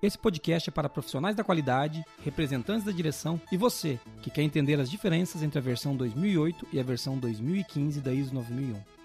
[0.00, 4.78] Esse podcast é para profissionais da qualidade, representantes da direção e você que quer entender
[4.78, 8.98] as diferenças entre a versão 2008 e a versão 2015 da ISO 9001.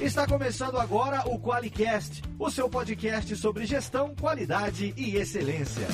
[0.00, 5.86] Está começando agora o QualiCast, o seu podcast sobre gestão, qualidade e excelência.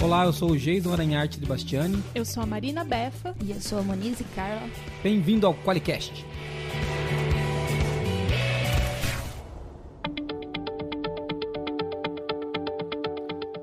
[0.00, 2.02] Olá, eu sou o Geison Aranharte de Bastiani.
[2.14, 3.34] Eu sou a Marina Befa.
[3.44, 4.66] E eu sou a Monize Carla.
[5.02, 6.24] Bem-vindo ao QualiCast.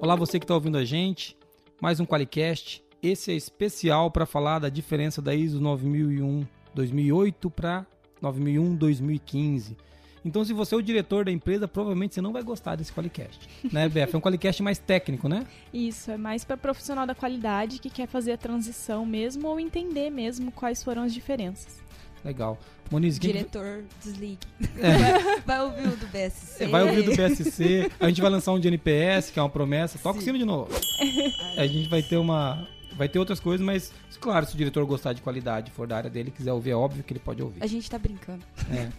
[0.05, 1.35] Olá, você que está ouvindo a gente.
[1.81, 2.83] Mais um QualiCast.
[3.01, 6.45] Esse é especial para falar da diferença da ISO 9001
[6.75, 7.87] 2008 para
[8.21, 9.75] 9001 2015.
[10.23, 13.49] Então, se você é o diretor da empresa, provavelmente você não vai gostar desse Qualicast.
[13.73, 14.09] Né, Beth?
[14.13, 15.43] É um Qualicast mais técnico, né?
[15.73, 20.11] Isso, é mais para profissional da qualidade que quer fazer a transição mesmo ou entender
[20.11, 21.83] mesmo quais foram as diferenças.
[22.25, 22.57] Legal.
[22.91, 23.17] Moniz.
[23.17, 24.39] Diretor, desligue.
[24.77, 25.39] É.
[25.45, 26.63] Vai, ouvir o do BSC.
[26.63, 27.91] É, vai ouvir o do BSC.
[27.99, 29.97] A gente vai lançar um de NPS, que é uma promessa.
[29.97, 30.19] Toca Sim.
[30.19, 30.69] o sino de novo.
[31.57, 35.11] a gente vai ter uma, Vai ter outras coisas, mas, claro, se o diretor gostar
[35.11, 37.61] de qualidade, for da área dele, quiser ouvir, é óbvio que ele pode ouvir.
[37.61, 38.43] A gente tá brincando.
[38.71, 38.89] É.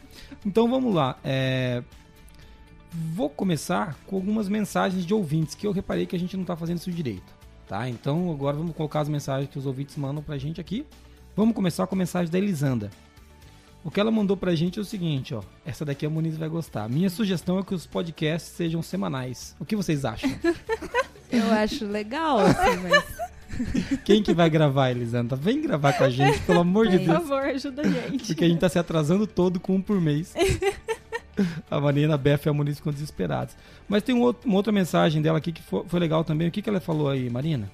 [0.45, 1.19] Então vamos lá.
[1.25, 1.83] É...
[2.91, 6.55] Vou começar com algumas mensagens de ouvintes que eu reparei que a gente não tá
[6.57, 7.35] fazendo isso direito.
[7.67, 7.89] Tá?
[7.89, 10.87] Então agora vamos colocar as mensagens que os ouvintes mandam pra gente aqui.
[11.35, 12.91] Vamos começar com a mensagem da Elisanda.
[13.87, 15.45] O que ela mandou pra gente é o seguinte, ó.
[15.65, 16.89] Essa daqui a Muniz vai gostar.
[16.89, 19.55] Minha sugestão é que os podcasts sejam semanais.
[19.61, 20.29] O que vocês acham?
[21.31, 24.03] Eu acho legal, assim, mas.
[24.05, 25.37] Quem que vai gravar, Elisandra?
[25.37, 27.17] Vem gravar com a gente, pelo amor de Deus.
[27.17, 28.27] Por favor, ajuda a gente.
[28.27, 30.35] Porque a gente tá se atrasando todo com um por mês.
[31.71, 33.55] a Marina, a Beth e a Muniz ficam desesperados.
[33.89, 36.49] Mas tem um outro, uma outra mensagem dela aqui que foi, foi legal também.
[36.49, 37.71] O que, que ela falou aí, Marina?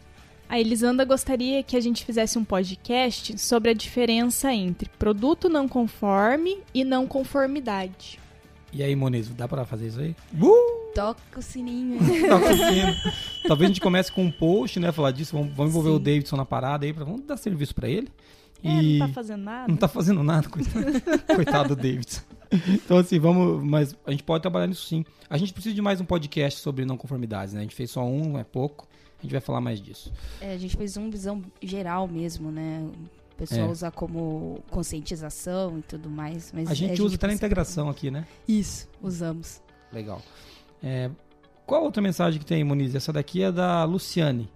[0.52, 5.66] A Elisanda gostaria que a gente fizesse um podcast sobre a diferença entre produto não
[5.66, 8.20] conforme e não conformidade.
[8.70, 10.14] E aí, Moniz, dá pra fazer isso aí?
[10.38, 10.92] Uh!
[10.94, 11.98] Toca o sininho.
[12.28, 12.94] Toca o sino.
[13.48, 14.92] Talvez a gente comece com um post, né?
[14.92, 15.34] Falar disso.
[15.34, 15.96] Vamos, vamos envolver Sim.
[15.96, 16.92] o Davidson na parada aí.
[16.92, 18.10] Pra, vamos dar serviço pra ele.
[18.62, 18.98] É, e...
[18.98, 19.68] não tá fazendo nada.
[19.68, 20.84] Não tá fazendo nada, coitado,
[21.34, 22.20] coitado do Davidson.
[22.68, 23.64] Então, assim, vamos.
[23.64, 25.02] Mas a gente pode trabalhar nisso sim.
[25.30, 27.60] A gente precisa de mais um podcast sobre não conformidades, né?
[27.60, 28.86] A gente fez só um, é pouco.
[29.22, 30.12] A gente vai falar mais disso.
[30.40, 32.84] É, a gente fez uma visão geral mesmo, né?
[33.32, 33.70] O pessoal é.
[33.70, 36.50] usar como conscientização e tudo mais.
[36.52, 38.26] Mas a gente usa até na integração aqui, né?
[38.48, 39.62] Isso, usamos.
[39.92, 40.20] Legal.
[40.82, 41.08] É,
[41.64, 42.96] qual outra mensagem que tem, Moniz?
[42.96, 44.50] Essa daqui é da Luciane.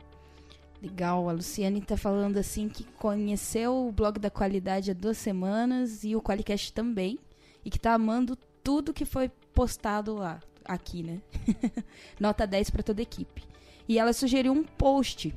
[0.83, 6.03] Legal, a Luciane está falando assim que conheceu o blog da qualidade há duas semanas
[6.03, 7.21] e o Qualicast também.
[7.65, 11.21] E que está amando tudo que foi postado lá, aqui, né?
[12.19, 13.43] Nota 10 para toda a equipe.
[13.89, 15.35] E ela sugeriu um post.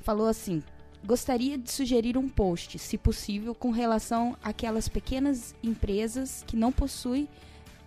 [0.00, 0.62] Falou assim:
[1.04, 7.28] gostaria de sugerir um post, se possível, com relação àquelas pequenas empresas que não possuem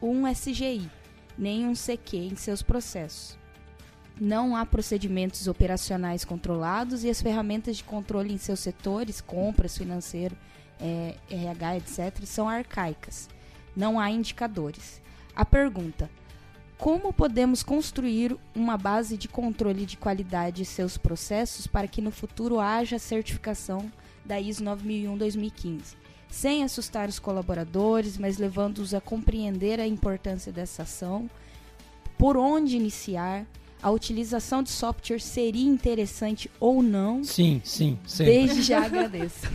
[0.01, 0.89] um SGI
[1.39, 3.37] nem um CQ em seus processos.
[4.19, 10.35] Não há procedimentos operacionais controlados e as ferramentas de controle em seus setores, compras, financeiro,
[10.77, 13.29] é, RH, etc., são arcaicas.
[13.73, 15.01] Não há indicadores.
[15.33, 16.09] A pergunta:
[16.79, 22.09] como podemos construir uma base de controle de qualidade de seus processos para que no
[22.09, 23.91] futuro haja certificação
[24.25, 25.99] da ISO 9001-2015?
[26.29, 31.29] sem assustar os colaboradores, mas levando-os a compreender a importância dessa ação,
[32.17, 33.45] por onde iniciar,
[33.81, 37.23] a utilização de software seria interessante ou não.
[37.23, 38.33] Sim, sim, sempre.
[38.33, 39.47] Desde já agradeço.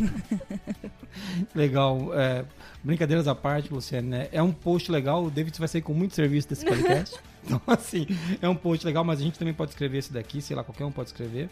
[1.54, 2.10] legal.
[2.14, 2.44] É,
[2.82, 4.28] brincadeiras à parte, Luciane, né?
[4.32, 5.24] É um post legal.
[5.24, 7.18] O David vai sair com muito serviço desse podcast.
[7.44, 8.06] então, assim,
[8.40, 10.84] é um post legal, mas a gente também pode escrever esse daqui, sei lá, qualquer
[10.84, 11.48] um pode escrever.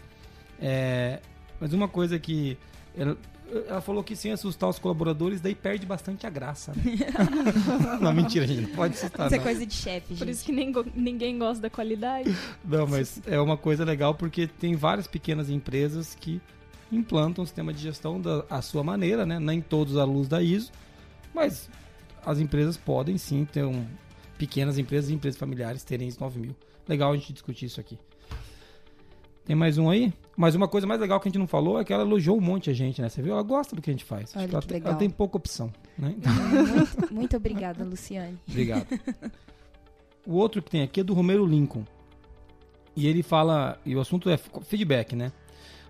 [0.59, 1.19] É,
[1.59, 2.57] mas uma coisa que
[3.67, 6.73] ela falou que sem assustar os colaboradores, daí perde bastante a graça.
[6.73, 6.83] Né?
[8.01, 9.27] não, mentira, gente, não pode assustar.
[9.27, 9.43] Isso é não.
[9.43, 10.19] é coisa de chefe, gente.
[10.19, 12.35] Por isso que nem, ninguém gosta da qualidade.
[12.65, 16.41] Não, mas é uma coisa legal porque tem várias pequenas empresas que
[16.91, 19.39] implantam o sistema de gestão da a sua maneira, né?
[19.39, 20.71] Nem todos à luz da ISO,
[21.33, 21.69] mas
[22.25, 23.85] as empresas podem sim ter um.
[24.37, 26.55] Pequenas empresas e empresas familiares terem ISO 9000.
[26.87, 27.97] Legal a gente discutir isso aqui.
[29.45, 30.13] Tem mais um aí?
[30.35, 32.41] Mas uma coisa mais legal que a gente não falou é que ela elogiou um
[32.41, 33.09] monte a gente, né?
[33.09, 33.33] Você viu?
[33.33, 34.33] Ela gosta do que a gente faz.
[34.35, 36.15] Olha, ela, tem, ela, tem pouca opção, né?
[36.23, 38.37] Muito, muito obrigada, Luciane.
[38.47, 38.87] Obrigado.
[40.25, 41.83] O outro que tem aqui é do Romero Lincoln.
[42.95, 45.33] E ele fala, e o assunto é feedback, né?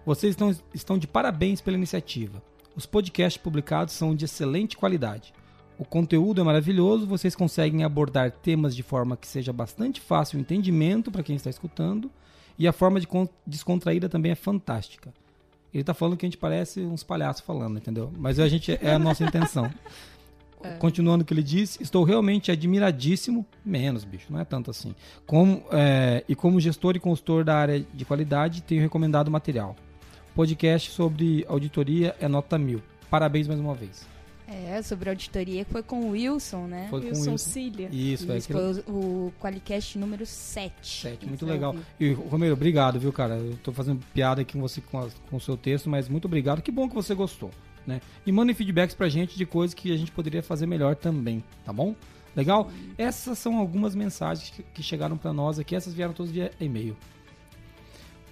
[0.03, 2.41] Vocês estão, estão de parabéns pela iniciativa.
[2.75, 5.31] Os podcasts publicados são de excelente qualidade.
[5.77, 10.41] O conteúdo é maravilhoso, vocês conseguem abordar temas de forma que seja bastante fácil o
[10.41, 12.09] entendimento para quem está escutando
[12.57, 13.07] e a forma de
[13.45, 15.13] descontraída também é fantástica.
[15.73, 18.11] Ele tá falando que a gente parece uns palhaços falando, entendeu?
[18.17, 19.71] Mas a gente é a nossa intenção.
[20.79, 24.95] continuando o que ele disse, estou realmente admiradíssimo, menos, bicho, não é tanto assim.
[25.25, 29.75] Como, é, e como gestor e consultor da área de qualidade, tenho recomendado o material.
[30.35, 32.81] Podcast sobre auditoria é nota mil.
[33.09, 34.12] Parabéns mais uma vez.
[34.47, 36.87] É, sobre auditoria que foi com o Wilson, né?
[36.89, 37.49] Foi com Wilson Wilson.
[37.51, 37.89] Cília.
[37.91, 38.73] Isso, é Isso aquilo.
[38.83, 38.97] foi o,
[39.27, 40.73] o Qualicast número 7.
[40.81, 41.75] Sete, muito legal.
[41.99, 43.35] E, Romero, obrigado, viu, cara?
[43.35, 46.25] Eu tô fazendo piada aqui com você com, a- com o seu texto, mas muito
[46.25, 46.61] obrigado.
[46.61, 47.51] Que bom que você gostou,
[47.87, 48.01] né?
[48.25, 51.71] E mandem feedbacks pra gente de coisas que a gente poderia fazer melhor também, tá
[51.71, 51.95] bom?
[52.35, 52.69] Legal?
[52.97, 55.75] Essas são algumas mensagens que, que chegaram pra nós aqui.
[55.75, 56.97] Essas vieram todas via e-mail.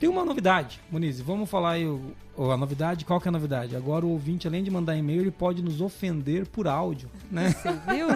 [0.01, 2.01] Tem uma novidade, Moniz, vamos falar aí o,
[2.36, 3.06] o- a novidade.
[3.06, 3.75] Qual que é a novidade?
[3.75, 7.51] Agora o ouvinte, além de mandar e-mail, ele pode nos ofender por áudio, né?
[7.51, 8.07] Você viu?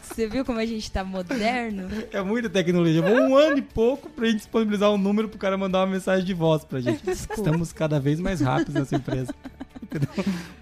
[0.00, 1.88] Você viu como a gente tá moderno?
[2.12, 3.02] É muita tecnologia.
[3.02, 6.24] Levou um ano e pouco pra gente disponibilizar um número pro cara mandar uma mensagem
[6.24, 7.04] de voz pra gente.
[7.04, 7.40] Desculpa.
[7.42, 9.34] Estamos cada vez mais rápidos nessa empresa.
[9.82, 10.08] Entendeu?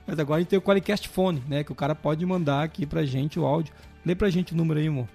[0.06, 1.62] Mas agora a gente tem o Qualicast Phone, né?
[1.62, 3.74] Que o cara pode mandar aqui pra gente o áudio.
[4.04, 5.08] Lê pra gente o número aí, amor.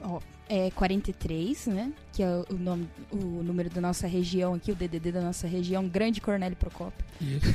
[0.00, 1.92] Ó, é 43, né?
[2.12, 5.88] Que é o, nome, o número da nossa região aqui, o DDD da nossa região,
[5.88, 7.04] Grande Cornélio Procópio.
[7.20, 7.54] Isso.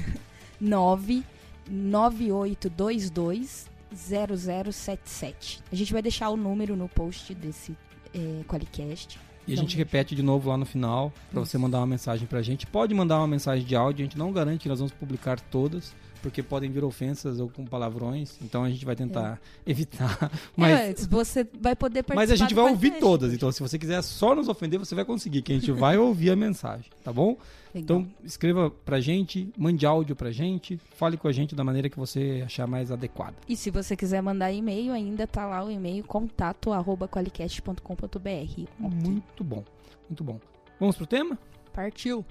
[0.60, 1.24] 9
[1.69, 5.62] 9822 0077.
[5.72, 7.75] A gente vai deixar o número no post desse
[8.13, 9.19] é, Qualicast.
[9.48, 9.62] E a Não.
[9.63, 12.68] gente repete de novo lá no final pra você mandar uma mensagem pra gente.
[12.68, 15.95] Pode mandar uma mensagem de áudio, a gente não garante que nós vamos publicar todas,
[16.21, 18.37] porque podem vir ofensas ou com palavrões.
[18.41, 20.31] Então a gente vai tentar evitar.
[20.55, 22.99] Mas É, você vai poder participar Mas a gente vai ouvir podcast.
[22.99, 25.97] todas, então se você quiser só nos ofender, você vai conseguir, que a gente vai
[25.97, 27.37] ouvir a mensagem, tá bom?
[27.73, 27.99] Legal.
[27.99, 31.97] Então escreva pra gente, mande áudio pra gente, fale com a gente da maneira que
[31.97, 33.35] você achar mais adequada.
[33.47, 38.61] E se você quiser mandar e-mail, ainda tá lá o e-mail contato arroba qualicast.com.br.
[38.79, 39.63] Muito bom,
[40.09, 40.39] muito bom.
[40.79, 41.37] Vamos pro tema?
[41.73, 42.25] Partiu.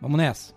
[0.00, 0.54] Vamos nessa.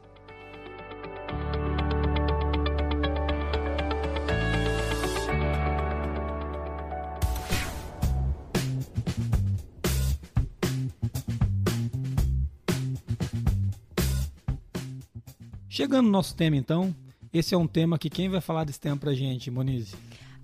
[15.79, 16.93] Chegando no nosso tema, então,
[17.31, 19.95] esse é um tema que quem vai falar desse tema pra gente, Monize?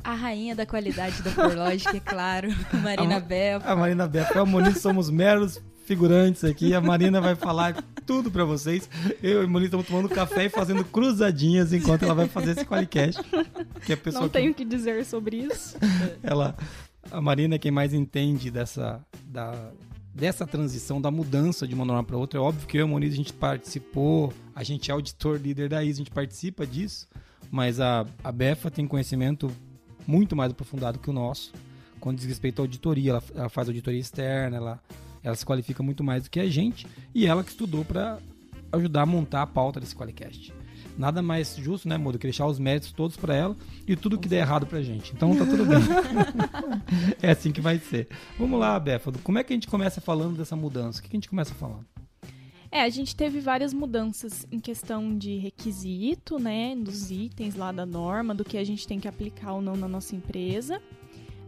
[0.01, 2.47] A rainha da qualidade da Forlógica, é claro.
[2.81, 3.61] Marina A- Bel.
[3.65, 6.73] A Marina e o Moniz somos meros figurantes aqui.
[6.73, 8.89] A Marina vai falar tudo pra vocês.
[9.21, 12.63] Eu e o Moniz estamos tomando café e fazendo cruzadinhas enquanto ela vai fazer esse
[12.63, 13.21] qualicast.
[13.85, 15.75] Que é a pessoa Não que tenho o que dizer sobre isso.
[16.23, 16.55] ela,
[17.11, 19.51] a Marina é quem mais entende dessa, da,
[20.15, 22.39] dessa transição, da mudança de uma norma para outra.
[22.39, 25.67] É óbvio que eu e o Moniz a gente participou, a gente é auditor líder
[25.67, 27.07] da ISO, a gente participa disso,
[27.51, 29.51] mas a, a Befa tem conhecimento
[30.07, 31.51] muito mais aprofundado que o nosso
[32.00, 33.12] quando diz respeito à auditoria.
[33.12, 34.79] Ela, ela faz auditoria externa, ela,
[35.21, 38.19] ela se qualifica muito mais do que a gente e ela que estudou para
[38.71, 40.53] ajudar a montar a pauta desse Qualicast.
[40.97, 43.57] Nada mais justo, né, Modo, que deixar os méritos todos para ela
[43.88, 45.13] e tudo que der errado pra gente.
[45.13, 45.80] Então tá tudo bem.
[47.21, 48.07] é assim que vai ser.
[48.39, 49.12] Vamos lá, Befa.
[49.24, 51.00] Como é que a gente começa falando dessa mudança?
[51.00, 51.86] O que que a gente começa falando?
[52.71, 57.86] É, a gente teve várias mudanças em questão de requisito, né, dos itens lá da
[57.86, 60.81] norma, do que a gente tem que aplicar ou não na nossa empresa.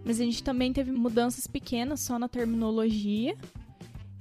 [0.06, 3.36] Mas a gente também teve mudanças pequenas só na terminologia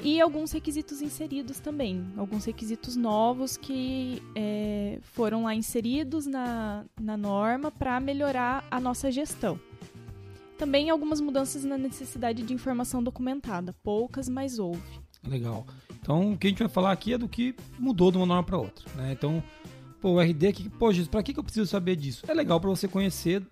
[0.02, 7.16] e alguns requisitos inseridos também, alguns requisitos novos que é, foram lá inseridos na, na
[7.16, 9.58] norma para melhorar a nossa gestão.
[10.58, 15.00] Também algumas mudanças na necessidade de informação documentada, poucas, mas houve.
[15.26, 15.66] Legal.
[16.00, 18.42] Então, o que a gente vai falar aqui é do que mudou de uma norma
[18.42, 19.12] para outra, né?
[19.12, 19.42] Então,
[20.00, 22.24] pô, o RD aqui, pô, Jesus, para que que eu preciso saber disso?
[22.28, 23.42] É legal para você conhecer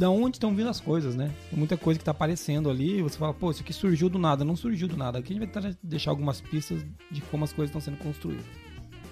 [0.00, 1.30] da onde estão vindo as coisas, né?
[1.50, 4.42] Tem muita coisa que tá aparecendo ali, você fala, pô, isso aqui surgiu do nada,
[4.42, 5.18] não surgiu do nada.
[5.18, 8.46] Aqui a gente vai tentar deixar algumas pistas de como as coisas estão sendo construídas.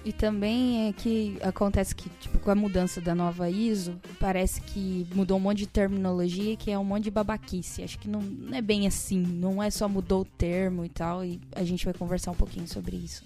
[0.03, 5.05] E também é que acontece que, tipo, com a mudança da nova ISO, parece que
[5.13, 7.83] mudou um monte de terminologia que é um monte de babaquice.
[7.83, 11.23] Acho que não, não é bem assim, não é só mudou o termo e tal,
[11.23, 13.23] e a gente vai conversar um pouquinho sobre isso.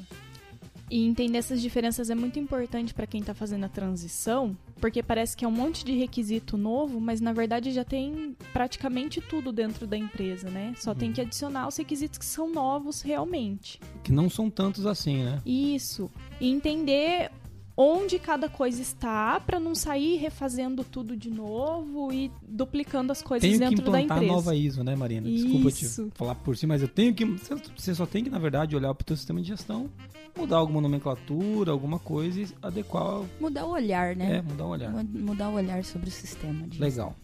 [0.94, 5.36] E entender essas diferenças é muito importante para quem está fazendo a transição, porque parece
[5.36, 9.88] que é um monte de requisito novo, mas na verdade já tem praticamente tudo dentro
[9.88, 10.72] da empresa, né?
[10.78, 13.80] Só tem que adicionar os requisitos que são novos realmente.
[14.04, 15.42] Que não são tantos assim, né?
[15.44, 16.12] Isso.
[16.40, 17.32] E entender
[17.76, 23.48] onde cada coisa está para não sair refazendo tudo de novo e duplicando as coisas
[23.50, 24.34] Tenho que dentro da implantar a empresa.
[24.36, 25.28] nova ISO, né, Marina?
[25.28, 26.06] Desculpa Isso.
[26.10, 27.26] te falar por si, mas eu tenho que.
[27.26, 29.90] Você só tem que, na verdade, olhar para o teu sistema de gestão,
[30.38, 33.24] mudar alguma nomenclatura, alguma coisa e adequar.
[33.40, 34.42] Mudar o olhar, É, né?
[34.42, 34.92] mudar o olhar.
[34.92, 36.68] Mu- Mudar o olhar sobre o sistema.
[36.68, 37.16] De Legal.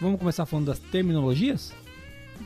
[0.00, 1.72] Vamos começar falando das terminologias?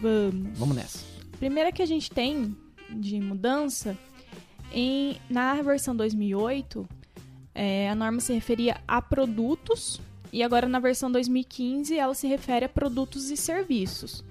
[0.00, 0.56] Vamos.
[0.58, 1.04] Vamos nessa.
[1.38, 2.54] Primeira que a gente tem
[2.90, 3.96] de mudança,
[4.72, 6.86] em, na versão 2008,
[7.58, 10.00] é, a norma se referia a produtos
[10.32, 14.24] e agora na versão 2015 ela se refere a produtos e serviços.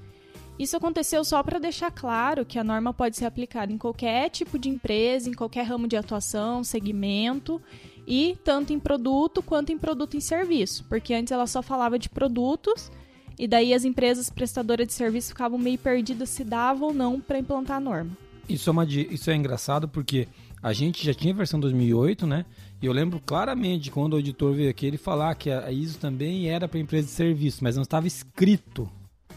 [0.58, 4.58] Isso aconteceu só para deixar claro que a norma pode ser aplicada em qualquer tipo
[4.58, 7.62] de empresa, em qualquer ramo de atuação, segmento,
[8.08, 12.08] e tanto em produto quanto em produto em serviço, porque antes ela só falava de
[12.08, 12.90] produtos
[13.38, 17.38] e daí as empresas prestadoras de serviço ficavam meio perdidas se davam ou não para
[17.38, 18.18] implantar a norma.
[18.48, 20.30] Isso é, uma, isso é engraçado porque
[20.64, 22.46] a gente já tinha a versão 2008, né?
[22.82, 26.48] E eu lembro claramente quando o auditor veio aqui ele falar que a ISO também
[26.48, 28.90] era para empresa de serviço, mas não estava escrito,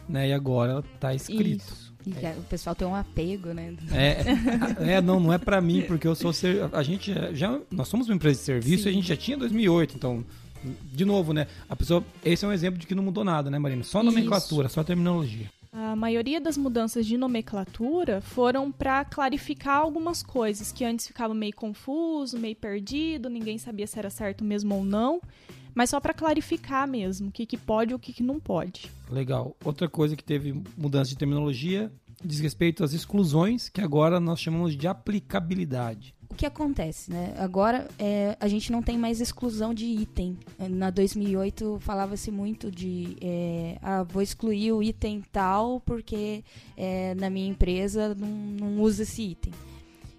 [0.08, 0.28] né?
[0.28, 1.64] E agora está escrito.
[1.64, 1.90] Isso.
[2.06, 2.34] E é.
[2.38, 3.74] o pessoal tem um apego, né?
[3.92, 7.88] É, é não, não é para mim, porque eu sou ser, a gente já nós
[7.88, 8.88] somos uma empresa de serviço Sim.
[8.88, 10.24] e a gente já tinha 2008, então
[10.92, 11.46] de novo, né?
[11.68, 13.82] A pessoa, esse é um exemplo de que não mudou nada, né, Marina?
[13.82, 14.74] Só nomenclatura, Isso.
[14.74, 15.50] só terminologia.
[15.72, 21.54] A maioria das mudanças de nomenclatura foram para clarificar algumas coisas que antes ficavam meio
[21.54, 25.20] confuso, meio perdido, ninguém sabia se era certo mesmo ou não,
[25.72, 28.90] mas só para clarificar mesmo o que, que pode e o que, que não pode.
[29.08, 29.56] Legal.
[29.64, 31.90] Outra coisa que teve mudança de terminologia
[32.22, 37.34] diz respeito às exclusões, que agora nós chamamos de aplicabilidade o que acontece, né?
[37.38, 40.38] Agora é, a gente não tem mais exclusão de item.
[40.58, 46.44] Na 2008 falava-se muito de é, ah, vou excluir o item tal porque
[46.76, 49.52] é, na minha empresa não, não usa esse item.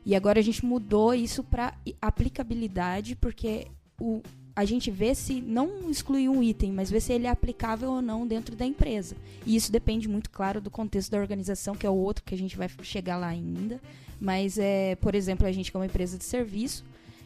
[0.05, 3.67] E agora a gente mudou isso para aplicabilidade porque
[3.99, 4.21] o,
[4.55, 8.01] a gente vê se não excluir um item, mas vê se ele é aplicável ou
[8.01, 9.15] não dentro da empresa.
[9.45, 12.37] E isso depende muito, claro, do contexto da organização, que é o outro que a
[12.37, 13.79] gente vai chegar lá ainda.
[14.21, 16.85] Mas, é, por exemplo, a gente, como empresa de serviço,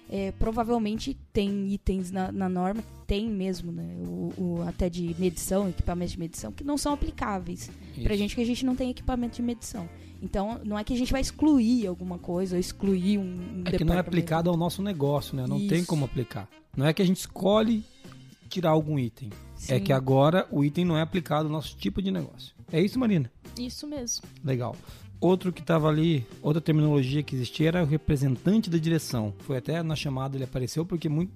[0.10, 3.84] é, provavelmente tem itens na, na, norma, tem mesmo, né?
[4.08, 7.70] O, o, até de medição, equipamentos de medição, que não são aplicáveis.
[8.02, 9.90] Para a gente que a gente não tem equipamento de medição.
[10.22, 13.64] Então, não é que a gente vai excluir alguma coisa ou excluir um.
[13.66, 15.46] é que não é aplicado ao nosso negócio, né?
[15.46, 15.68] Não Isso.
[15.68, 16.48] tem como aplicar.
[16.78, 17.84] Não é que a gente escolhe
[18.48, 19.30] tirar algum item.
[19.30, 19.74] É Sim.
[19.74, 22.56] É que agora o item não é aplicado ao nosso tipo de negócio.
[22.72, 23.30] É isso, Marina?
[23.60, 24.24] Isso mesmo.
[24.44, 24.76] Legal.
[25.26, 29.34] Outro que estava ali, outra terminologia que existia era o representante da direção.
[29.40, 31.34] Foi até na chamada ele apareceu porque muito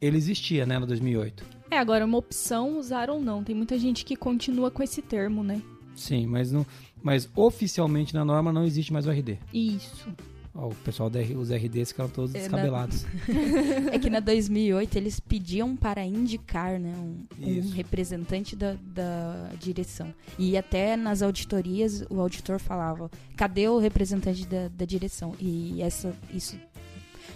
[0.00, 1.44] ele existia, né, no 2008.
[1.70, 3.44] É, agora uma opção usar ou não.
[3.44, 5.60] Tem muita gente que continua com esse termo, né?
[5.94, 6.64] Sim, mas não,
[7.02, 9.38] mas oficialmente na norma não existe mais o RD.
[9.52, 10.08] Isso.
[10.54, 13.04] Ó, o pessoal dos RDs ficaram todos é, descabelados.
[13.26, 13.94] Na...
[13.94, 20.12] é que na 2008 eles pediam para indicar né, um, um representante da, da, direção.
[20.38, 25.34] E até nas auditorias o auditor falava: cadê o representante da, da direção?
[25.40, 26.58] E essa, isso.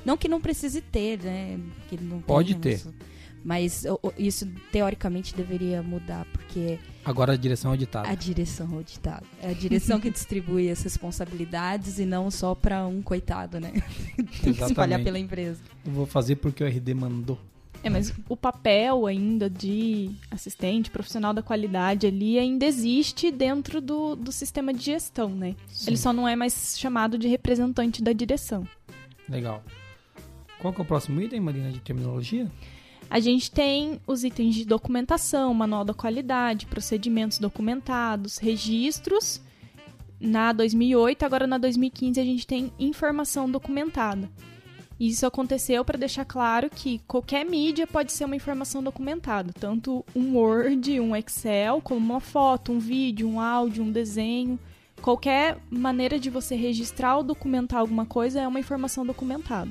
[0.05, 1.59] Não que não precise ter, né?
[1.89, 2.75] Que não Pode ter.
[2.75, 2.95] Isso
[3.45, 3.85] mas
[4.19, 6.79] isso teoricamente deveria mudar, porque.
[7.05, 8.09] Agora a direção é auditada.
[8.09, 9.27] A direção é auditada.
[9.41, 13.73] É a direção que distribui as responsabilidades e não só para um coitado, né?
[14.43, 15.61] Tem que se espalhar pela empresa.
[15.85, 17.39] Eu vou fazer porque o RD mandou.
[17.83, 24.17] É, mas o papel ainda de assistente, profissional da qualidade ali ainda existe dentro do,
[24.17, 25.55] do sistema de gestão, né?
[25.69, 25.91] Sim.
[25.91, 28.67] Ele só não é mais chamado de representante da direção.
[29.29, 29.63] Legal.
[30.59, 32.51] Qual que é o próximo item, Marina, de terminologia?
[33.09, 39.41] A gente tem os itens de documentação, manual da qualidade, procedimentos documentados, registros.
[40.19, 44.29] Na 2008, agora na 2015 a gente tem informação documentada.
[44.99, 50.37] Isso aconteceu para deixar claro que qualquer mídia pode ser uma informação documentada, tanto um
[50.37, 54.59] Word, um Excel, como uma foto, um vídeo, um áudio, um desenho.
[55.03, 59.71] Qualquer maneira de você registrar ou documentar alguma coisa é uma informação documentada.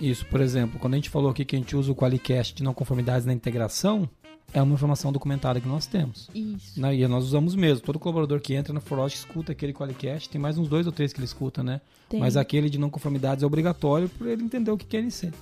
[0.00, 2.62] Isso, por exemplo, quando a gente falou aqui que a gente usa o Qualicast de
[2.62, 4.08] não conformidades na integração,
[4.52, 6.28] é uma informação documentada que nós temos.
[6.34, 6.80] Isso.
[6.80, 6.96] Né?
[6.96, 7.84] E nós usamos mesmo.
[7.84, 10.28] Todo colaborador que entra na Forlog escuta aquele Qualicast.
[10.28, 11.80] Tem mais uns dois ou três que ele escuta, né?
[12.08, 12.18] Tem.
[12.18, 15.32] Mas aquele de não conformidades é obrigatório para ele entender o que quer ser.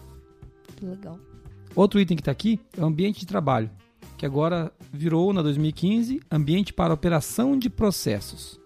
[0.82, 1.18] Legal.
[1.74, 3.70] Outro item que está aqui é o ambiente de trabalho,
[4.16, 8.60] que agora virou, na 2015, ambiente para operação de processos.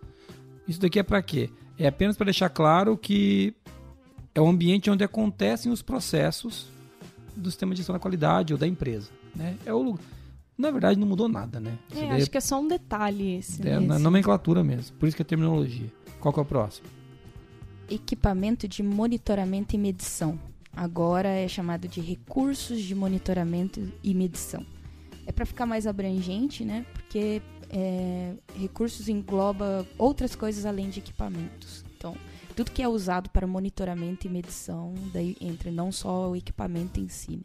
[0.67, 1.51] Isso daqui é para quê?
[1.79, 3.55] É apenas para deixar claro que
[4.35, 6.67] é o ambiente onde acontecem os processos
[7.37, 9.11] do sistema de gestão da qualidade ou da empresa.
[9.35, 9.57] Né?
[9.65, 9.99] É o
[10.57, 11.79] Na verdade, não mudou nada, né?
[11.95, 13.67] É, acho que é só um detalhe esse.
[13.67, 14.97] É na nomenclatura mesmo.
[14.97, 15.91] Por isso que é terminologia.
[16.21, 16.87] Qual que é o próximo?
[17.91, 20.39] Equipamento de monitoramento e medição.
[20.75, 24.65] Agora é chamado de recursos de monitoramento e medição.
[25.27, 26.87] É para ficar mais abrangente, né?
[26.95, 31.85] Porque é, recursos engloba outras coisas além de equipamentos.
[31.97, 32.17] Então,
[32.63, 37.09] tudo que é usado para monitoramento e medição, daí entra não só o equipamento em
[37.09, 37.45] si.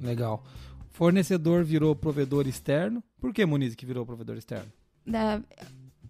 [0.00, 0.08] Né?
[0.08, 0.42] Legal.
[0.90, 3.04] Fornecedor virou provedor externo.
[3.20, 4.72] Por que Muniz que virou provedor externo?
[5.06, 5.42] Da,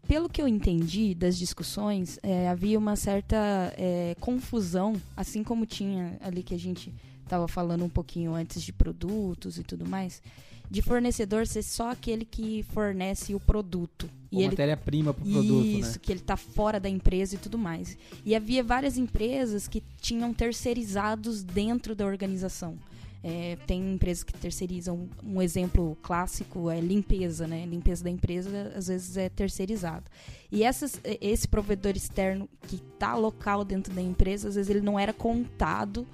[0.07, 3.37] pelo que eu entendi das discussões, é, havia uma certa
[3.77, 8.73] é, confusão, assim como tinha ali que a gente estava falando um pouquinho antes de
[8.73, 10.23] produtos e tudo mais,
[10.71, 14.09] de fornecedor ser só aquele que fornece o produto.
[14.31, 14.49] Ele...
[14.49, 15.73] matéria-prima para o produto, né?
[15.79, 15.99] Isso, né?
[16.03, 17.97] que ele está fora da empresa e tudo mais.
[18.25, 22.77] E havia várias empresas que tinham terceirizados dentro da organização.
[23.23, 25.09] É, tem empresas que terceirizam.
[25.25, 27.67] Um exemplo clássico é limpeza, né?
[27.67, 30.05] Limpeza da empresa às vezes é terceirizado.
[30.53, 34.99] E essas, esse provedor externo que está local dentro da empresa, às vezes ele não
[34.99, 36.07] era contado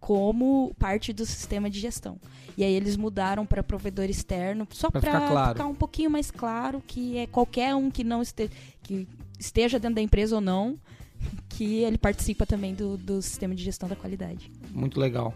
[0.00, 2.18] como parte do sistema de gestão.
[2.56, 5.52] E aí eles mudaram para provedor externo, só para ficar, claro.
[5.54, 8.50] ficar, um pouquinho mais claro que é qualquer um que não este,
[8.82, 9.06] que
[9.38, 10.76] esteja dentro da empresa ou não,
[11.48, 14.50] que ele participa também do, do sistema de gestão da qualidade.
[14.72, 15.34] Muito legal.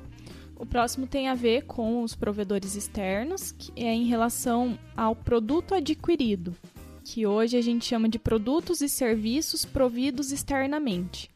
[0.57, 5.75] O próximo tem a ver com os provedores externos, que é em relação ao produto
[5.75, 6.55] adquirido,
[7.05, 11.32] que hoje a gente chama de produtos e serviços providos externamente.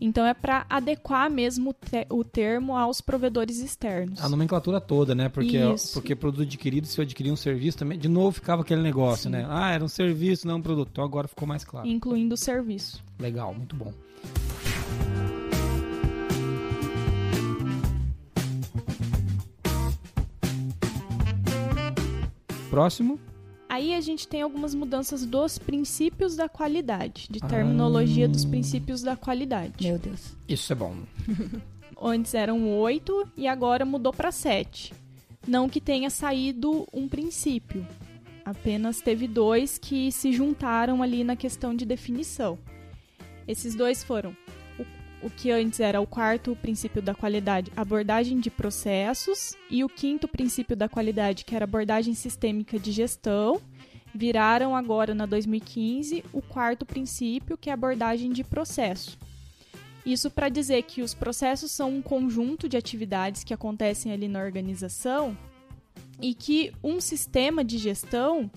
[0.00, 1.74] Então é para adequar mesmo
[2.10, 4.20] o termo aos provedores externos.
[4.22, 5.28] A nomenclatura toda, né?
[5.28, 5.58] Porque,
[5.92, 9.30] porque produto adquirido, se eu adquirir um serviço também, de novo ficava aquele negócio, Sim.
[9.30, 9.46] né?
[9.48, 10.90] Ah, era um serviço, não um produto.
[10.92, 11.86] Então agora ficou mais claro.
[11.86, 13.02] Incluindo o serviço.
[13.18, 13.92] Legal, muito bom.
[22.70, 23.18] Próximo.
[23.68, 28.28] Aí a gente tem algumas mudanças dos princípios da qualidade, de terminologia ah.
[28.28, 29.86] dos princípios da qualidade.
[29.86, 30.34] Meu Deus.
[30.48, 30.96] Isso é bom.
[32.00, 34.94] Antes eram oito e agora mudou para sete.
[35.46, 37.86] Não que tenha saído um princípio,
[38.44, 42.58] apenas teve dois que se juntaram ali na questão de definição.
[43.46, 44.36] Esses dois foram
[45.22, 50.28] o que antes era o quarto princípio da qualidade, abordagem de processos, e o quinto
[50.28, 53.60] princípio da qualidade, que era abordagem sistêmica de gestão,
[54.14, 59.18] viraram agora na 2015 o quarto princípio, que é abordagem de processo.
[60.04, 64.40] Isso para dizer que os processos são um conjunto de atividades que acontecem ali na
[64.40, 65.36] organização
[66.20, 68.50] e que um sistema de gestão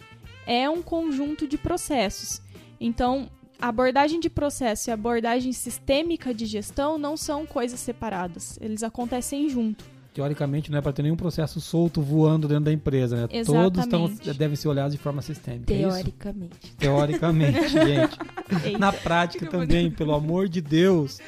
[0.46, 2.41] é um conjunto de processos.
[2.80, 3.30] Então,
[3.62, 9.90] abordagem de processo e abordagem sistêmica de gestão não são coisas separadas, eles acontecem junto
[10.13, 13.28] teoricamente não é para ter nenhum processo solto voando dentro da empresa, né?
[13.32, 13.45] Exatamente.
[13.45, 15.74] Todos estão, devem ser olhados de forma sistêmica.
[15.74, 16.52] É teoricamente.
[16.63, 18.17] É Teoricamente, gente.
[18.65, 18.78] Eita.
[18.78, 21.19] Na prática também, pelo amor de Deus.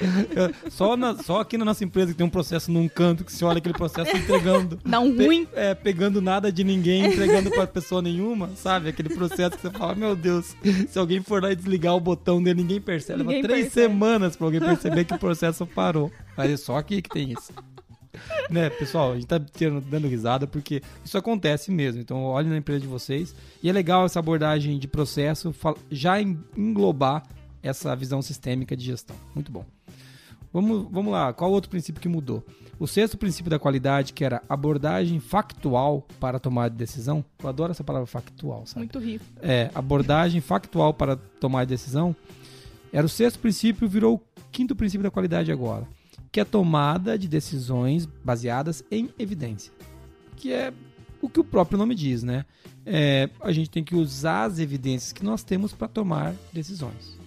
[0.70, 3.46] Só, na, só aqui na nossa empresa que tem um processo num canto que se
[3.46, 4.80] olha aquele processo entregando.
[4.86, 5.46] Dá um ruim.
[5.46, 8.90] Pe, é, pegando nada de ninguém, entregando para pessoa nenhuma, sabe?
[8.90, 10.56] Aquele processo que você fala, meu Deus,
[10.88, 13.20] se alguém for lá e desligar o botão dele, ninguém percebe.
[13.20, 13.94] Ninguém Leva três percebe.
[13.94, 16.12] semanas para alguém perceber que o processo parou.
[16.36, 17.54] Mas é só aqui que tem isso
[18.50, 22.02] né, pessoal, a gente tá dando risada porque isso acontece mesmo.
[22.02, 23.36] Então, olhe na empresa de vocês.
[23.62, 25.54] E é legal essa abordagem de processo
[25.92, 27.24] já englobar
[27.62, 29.16] essa visão sistêmica de gestão.
[29.34, 29.66] Muito bom.
[30.52, 32.46] Vamos, vamos lá, qual outro princípio que mudou?
[32.80, 37.26] O sexto princípio da qualidade, que era abordagem factual para tomar de decisão.
[37.42, 38.80] Eu adoro essa palavra factual, sabe?
[38.80, 39.26] Muito rico.
[39.42, 42.16] É, abordagem factual para tomar de decisão.
[42.92, 44.22] Era o sexto princípio, virou o
[44.52, 45.88] quinto princípio da qualidade agora
[46.34, 49.72] que é a tomada de decisões baseadas em evidência,
[50.36, 50.74] que é
[51.22, 52.44] o que o próprio nome diz, né?
[52.84, 57.20] É, a gente tem que usar as evidências que nós temos para tomar decisões.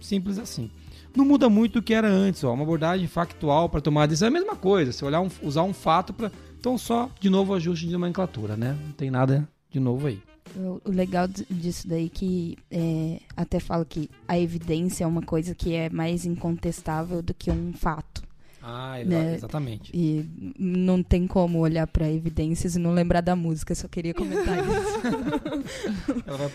[0.00, 0.70] Simples assim.
[1.14, 4.30] Não muda muito do que era antes, ó, uma abordagem factual para tomar decisão é
[4.30, 4.92] a mesma coisa.
[4.92, 8.78] Se olhar um, usar um fato para, então só de novo ajuste de nomenclatura, né?
[8.80, 10.22] Não tem nada de novo aí.
[10.56, 15.74] O, legal disso daí que é, até falo que a evidência é uma coisa que
[15.74, 18.22] é mais incontestável do que um fato.
[18.62, 19.34] Ah, né?
[19.34, 19.90] exatamente.
[19.92, 20.24] E
[20.56, 25.02] não tem como olhar para evidências e não lembrar da música, só queria comentar isso.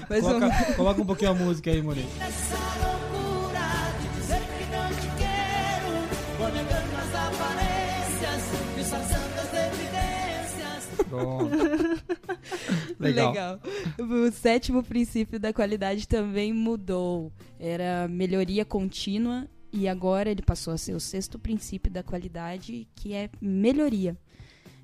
[0.08, 0.74] Vai, coloca, um...
[0.74, 2.08] coloca, um pouquinho a música aí, Monique.
[2.22, 3.60] Essa loucura
[4.02, 5.90] de dizer que não te quero,
[6.38, 8.42] vou negando as aparências,
[8.78, 11.08] disfarçando as evidências.
[11.10, 11.52] Pronto.
[13.00, 13.32] Legal.
[13.32, 13.60] Legal.
[14.00, 17.32] O sétimo princípio da qualidade também mudou.
[17.60, 23.14] Era melhoria contínua e agora ele passou a ser o sexto princípio da qualidade, que
[23.14, 24.18] é melhoria.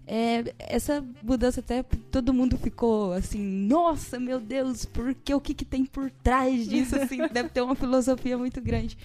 [0.05, 5.63] É, essa mudança até todo mundo ficou assim, nossa, meu Deus, porque o que, que
[5.63, 6.95] tem por trás disso?
[6.97, 8.97] Assim, deve ter uma filosofia muito grande.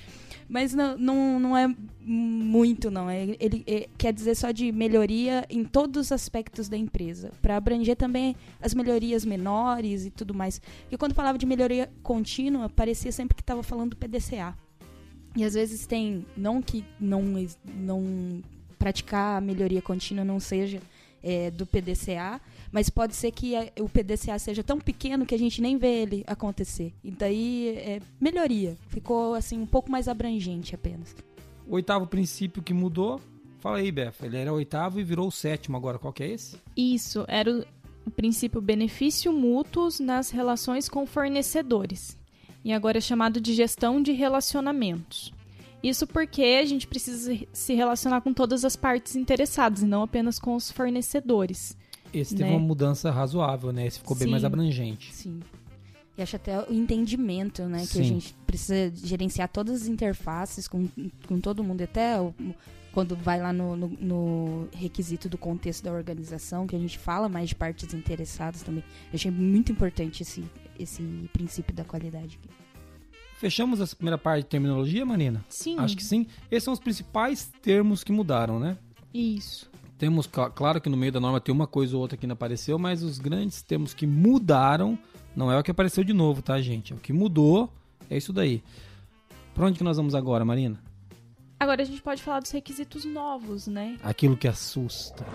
[0.49, 3.09] Mas não, não, não é muito, não.
[3.09, 7.57] É, ele é, quer dizer só de melhoria em todos os aspectos da empresa, para
[7.57, 10.59] abranger também as melhorias menores e tudo mais.
[10.59, 14.57] Porque quando falava de melhoria contínua, parecia sempre que estava falando do PDCA.
[15.37, 17.23] E às vezes tem, não que não,
[17.75, 18.43] não
[18.79, 20.81] praticar a melhoria contínua não seja
[21.23, 22.41] é, do PDCA,
[22.73, 26.03] mas pode ser que a, o PDCA seja tão pequeno que a gente nem vê
[26.03, 26.93] ele acontecer.
[27.03, 28.77] E daí, é, melhoria.
[28.89, 31.15] Ficou assim um pouco mais abrangente apenas.
[31.67, 33.21] O oitavo princípio que mudou
[33.61, 34.15] Fala aí, Beth.
[34.23, 35.99] Ele era o oitavo e virou o sétimo agora.
[35.99, 36.57] Qual que é esse?
[36.77, 37.65] Isso, era o,
[38.07, 42.18] o princípio benefício mútuos nas relações com fornecedores.
[42.65, 45.33] E agora é chamado de gestão de relacionamentos.
[45.83, 50.39] Isso porque a gente precisa se relacionar com todas as partes interessadas e não apenas
[50.39, 51.77] com os fornecedores.
[52.13, 52.57] Esse teve Né?
[52.57, 53.87] uma mudança razoável, né?
[53.87, 54.31] Esse ficou bem Sim.
[54.33, 55.15] mais abrangente.
[55.15, 55.41] Sim.
[56.17, 57.79] E acho até o entendimento, né?
[57.87, 58.05] Que a Sim.
[58.05, 60.89] gente precisa gerenciar todas as interfaces com,
[61.29, 62.35] com todo mundo, até o-
[62.93, 67.29] quando vai lá no, no- no requisito do contexto da organização, que a gente fala
[67.29, 68.83] mais de partes interessadas também.
[69.13, 70.43] Eu achei muito importante esse,
[70.79, 72.39] esse princípio da qualidade.
[72.43, 72.49] aqui.
[73.39, 75.45] Fechamos essa primeira parte de terminologia, Marina?
[75.49, 76.27] Sim, Acho que sim.
[76.51, 78.77] Esses são os principais termos que mudaram, né?
[79.15, 79.71] isso.
[79.97, 82.35] Temos, cla- claro que no meio da norma tem uma coisa ou outra que não
[82.35, 84.97] apareceu, mas os grandes termos que mudaram
[85.35, 86.95] não é o que apareceu de novo, tá, gente?
[86.95, 87.69] O que mudou
[88.09, 88.63] é isso daí.
[89.55, 90.81] Pra onde que nós vamos agora, Marina?
[91.59, 93.97] Agora a gente pode falar dos requisitos novos, né?
[94.05, 95.27] Aquilo que assusta.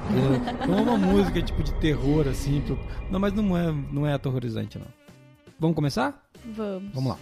[0.65, 2.61] Não é uma música tipo de terror, assim.
[2.61, 2.79] pro-
[3.11, 4.87] Não, mas não é, não é aterrorizante, não.
[5.59, 6.29] Vamos começar?
[6.45, 6.93] Vamos.
[6.93, 7.19] Vamos lá.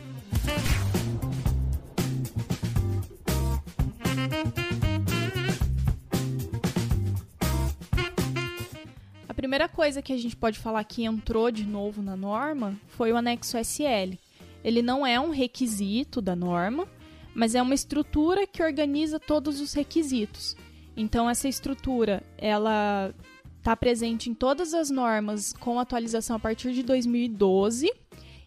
[9.27, 13.11] A primeira coisa que a gente pode falar que entrou de novo na norma foi
[13.11, 14.17] o anexo SL.
[14.63, 16.87] Ele não é um requisito da norma,
[17.33, 20.55] mas é uma estrutura que organiza todos os requisitos.
[20.95, 23.13] Então essa estrutura, ela
[23.57, 27.91] está presente em todas as normas com atualização a partir de 2012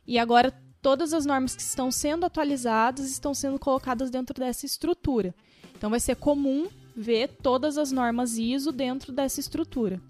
[0.07, 5.35] e agora todas as normas que estão sendo atualizadas estão sendo colocadas dentro dessa estrutura.
[5.77, 10.01] Então vai ser comum ver todas as normas ISO dentro dessa estrutura.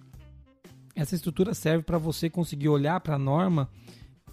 [0.94, 3.68] Essa estrutura serve para você conseguir olhar para a norma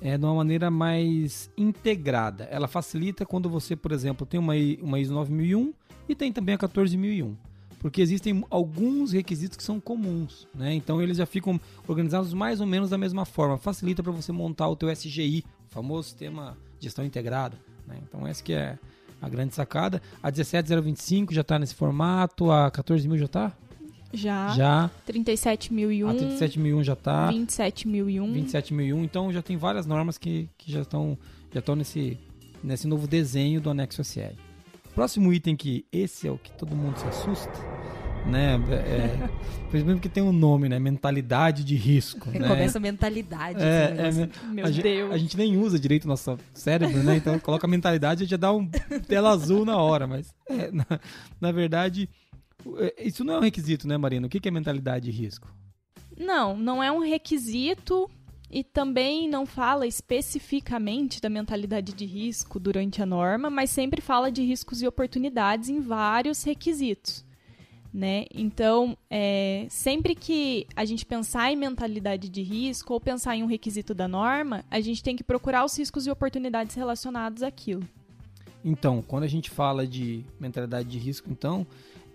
[0.01, 2.45] é, de uma maneira mais integrada.
[2.45, 5.73] Ela facilita quando você, por exemplo, tem uma, uma ISO 9001
[6.09, 7.35] e tem também a 14001.
[7.81, 10.71] Porque existem alguns requisitos que são comuns, né?
[10.73, 13.57] Então eles já ficam organizados mais ou menos da mesma forma.
[13.57, 17.57] Facilita para você montar o teu SGI, o famoso sistema de gestão integrada.
[17.87, 17.97] né?
[18.07, 18.77] Então essa que é
[19.19, 19.99] a grande sacada.
[20.21, 23.51] A 17025 já está nesse formato, a 14000 já está?
[24.13, 24.49] Já.
[24.49, 24.91] Já.
[25.07, 26.07] 37.001.
[26.07, 27.31] A 37001 já está.
[27.31, 28.31] 27.001.
[28.33, 31.17] 27001, então já tem várias normas que, que já estão
[31.51, 32.17] já estão nesse,
[32.63, 34.35] nesse novo desenho do anexo SL.
[34.93, 37.51] Próximo item que esse é o que todo mundo se assusta,
[38.25, 38.55] né?
[38.69, 39.29] É,
[39.71, 40.77] principalmente porque tem um nome, né?
[40.79, 42.29] Mentalidade de risco.
[42.29, 42.47] né?
[42.47, 43.61] Começa a mentalidade.
[43.61, 45.11] É, é, Meu a, gente, Deus.
[45.13, 47.15] a gente nem usa direito o nosso cérebro, né?
[47.15, 48.67] Então coloca mentalidade e já dá um
[49.07, 50.85] tela azul na hora, mas é, na,
[51.39, 52.09] na verdade
[52.77, 54.27] é, isso não é um requisito, né, Marina?
[54.27, 55.47] O que que é mentalidade de risco?
[56.17, 58.09] Não, não é um requisito
[58.51, 64.29] e também não fala especificamente da mentalidade de risco durante a norma, mas sempre fala
[64.29, 67.23] de riscos e oportunidades em vários requisitos.
[67.93, 68.25] Né?
[68.33, 73.47] Então, é, sempre que a gente pensar em mentalidade de risco ou pensar em um
[73.47, 77.87] requisito da norma, a gente tem que procurar os riscos e oportunidades relacionados àquilo.
[78.63, 81.65] Então, quando a gente fala de mentalidade de risco, então,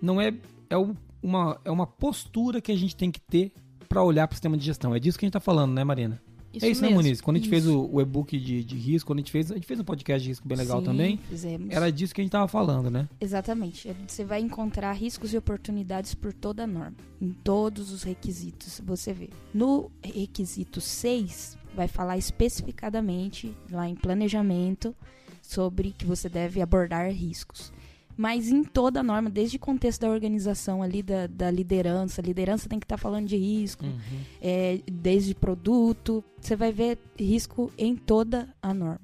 [0.01, 0.33] não é,
[0.71, 0.77] é,
[1.23, 3.53] uma, é uma postura que a gente tem que ter
[3.89, 4.95] para olhar para o sistema de gestão.
[4.95, 6.21] É disso que a gente está falando, né, Marina?
[6.65, 7.03] É isso, né, mesmo.
[7.03, 7.21] Muniz?
[7.21, 7.79] Quando a gente fez Isso.
[7.79, 10.23] o, o e-book de, de risco, quando a gente fez, a gente fez um podcast
[10.23, 11.71] de risco bem legal Sim, também, Fizemos.
[11.71, 13.09] era disso que a gente estava falando, né?
[13.21, 13.95] Exatamente.
[14.07, 16.97] Você vai encontrar riscos e oportunidades por toda a norma.
[17.21, 19.31] Em todos os requisitos, você vê.
[19.53, 24.95] No requisito 6, vai falar especificadamente, lá em planejamento,
[25.43, 27.73] sobre que você deve abordar riscos.
[28.17, 32.25] Mas em toda a norma, desde o contexto da organização ali, da, da liderança, a
[32.25, 33.99] liderança tem que estar falando de risco, Uhum.
[34.41, 39.01] é, desde produto, você vai ver risco em toda a norma.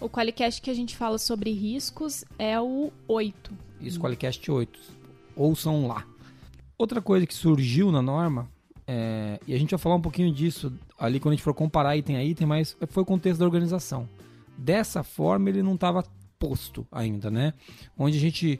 [0.00, 3.52] O Qualicast que a gente fala sobre riscos é o 8.
[3.80, 4.78] Isso, Qualicast 8.
[5.36, 6.04] Ouçam lá.
[6.76, 8.48] Outra coisa que surgiu na norma,
[8.86, 11.96] é, e a gente vai falar um pouquinho disso ali quando a gente for comparar
[11.96, 14.08] item a item, mas foi o contexto da organização.
[14.58, 16.04] Dessa forma, ele não estava
[16.42, 17.54] posto ainda, né?
[17.96, 18.58] Onde a gente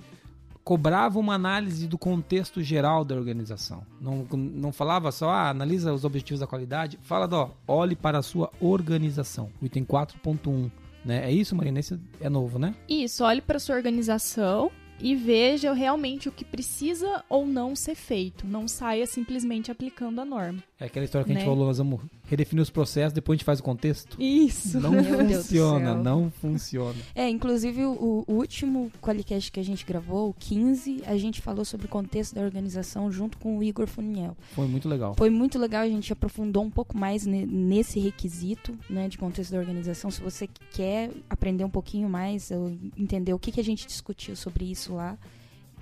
[0.62, 3.82] cobrava uma análise do contexto geral da organização.
[4.00, 6.96] Não, não falava só, ah, analisa os objetivos da qualidade.
[7.02, 9.50] Fala, ó, olhe para a sua organização.
[9.60, 10.70] O item 4.1.
[11.04, 11.24] Né?
[11.28, 11.80] É isso, Marina?
[11.80, 12.76] Esse é novo, né?
[12.88, 18.46] Isso, olhe para sua organização e veja realmente o que precisa ou não ser feito.
[18.46, 20.62] Não saia simplesmente aplicando a norma.
[20.78, 21.50] É aquela história que a gente Né?
[21.50, 22.00] falou, nós vamos
[22.32, 24.16] redefinir os processos, depois a gente faz o contexto.
[24.20, 24.80] Isso.
[24.80, 26.96] Não Meu funciona, não funciona.
[27.14, 31.62] É, inclusive o, o último Qualicast que a gente gravou, o 15, a gente falou
[31.62, 34.34] sobre o contexto da organização junto com o Igor Funiel.
[34.54, 35.14] Foi muito legal.
[35.14, 39.52] Foi muito legal, a gente aprofundou um pouco mais ne- nesse requisito né, de contexto
[39.52, 40.10] da organização.
[40.10, 42.50] Se você quer aprender um pouquinho mais,
[42.96, 45.18] entender o que, que a gente discutiu sobre isso lá,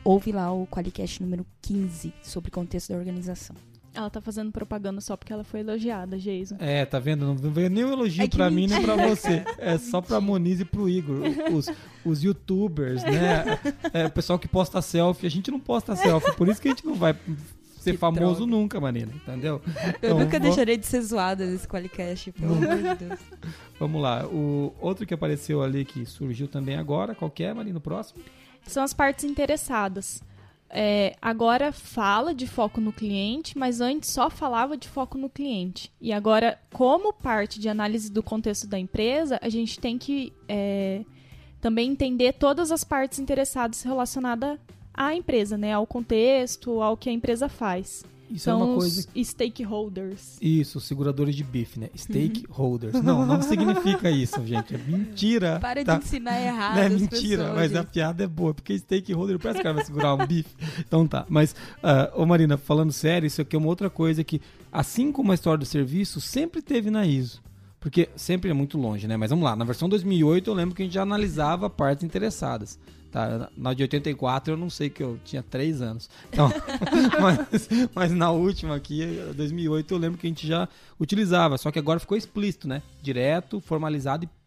[0.03, 3.55] ouve lá o Qualicast número 15 sobre contexto da organização.
[3.93, 6.57] Ela tá fazendo propaganda só porque ela foi elogiada, Jason.
[6.61, 7.27] É, tá vendo?
[7.27, 9.45] Não veio nenhum elogio É pra mim nem pra você.
[9.59, 11.19] É só pra Moniz e pro Igor.
[11.53, 11.67] Os,
[12.05, 13.59] os youtubers, né?
[13.93, 15.27] É, o pessoal que posta selfie.
[15.27, 17.15] A gente não posta selfie, por isso que a gente não vai
[17.81, 18.51] ser Que famoso droga.
[18.51, 19.61] nunca, Marina, entendeu?
[20.01, 23.21] Eu Então, nunca vo- deixarei de ser zoada nesse Qualicast, pelo amor de Deus.
[23.79, 24.25] Vamos lá.
[24.27, 28.23] O outro que apareceu ali, que surgiu também agora, qual que é, Marina, o próximo?
[28.67, 30.23] São as partes interessadas.
[30.73, 35.93] É, agora fala de foco no cliente, mas antes só falava de foco no cliente.
[36.01, 41.05] E agora, como parte de análise do contexto da empresa, a gente tem que é,
[41.61, 44.59] também entender todas as partes interessadas relacionadas
[44.95, 45.73] à empresa, né?
[45.73, 48.05] Ao contexto, ao que a empresa faz.
[48.31, 50.39] Isso São é uma coisa os stakeholders.
[50.41, 51.91] Isso, seguradores de bife, né?
[51.97, 53.03] Stakeholders.
[53.03, 54.75] Não, não significa isso, gente.
[54.75, 55.59] É mentira.
[55.59, 55.99] Para tá?
[55.99, 56.77] de ensinar errado.
[56.77, 57.91] Não é mentira, pessoas, mas a gente.
[57.91, 60.55] piada é boa, porque stakeholder parece que o cara vai segurar um bife.
[60.79, 61.27] Então tá.
[61.29, 64.41] Mas, ah, ô Marina, falando sério, isso aqui é uma outra coisa que,
[64.71, 67.43] assim como a história do serviço, sempre teve na ISO.
[67.81, 69.17] Porque sempre é muito longe, né?
[69.17, 72.79] Mas vamos lá, na versão 2008 eu lembro que a gente já analisava partes interessadas.
[73.11, 73.51] Tá?
[73.57, 76.09] Na de 84 eu não sei que eu tinha 3 anos.
[76.33, 76.49] Então,
[77.21, 80.69] mas, mas na última aqui, 2008, eu lembro que a gente já
[80.99, 81.59] utilizava.
[81.59, 82.83] Só que agora ficou explícito, né?
[83.03, 84.41] Direto, formalizado e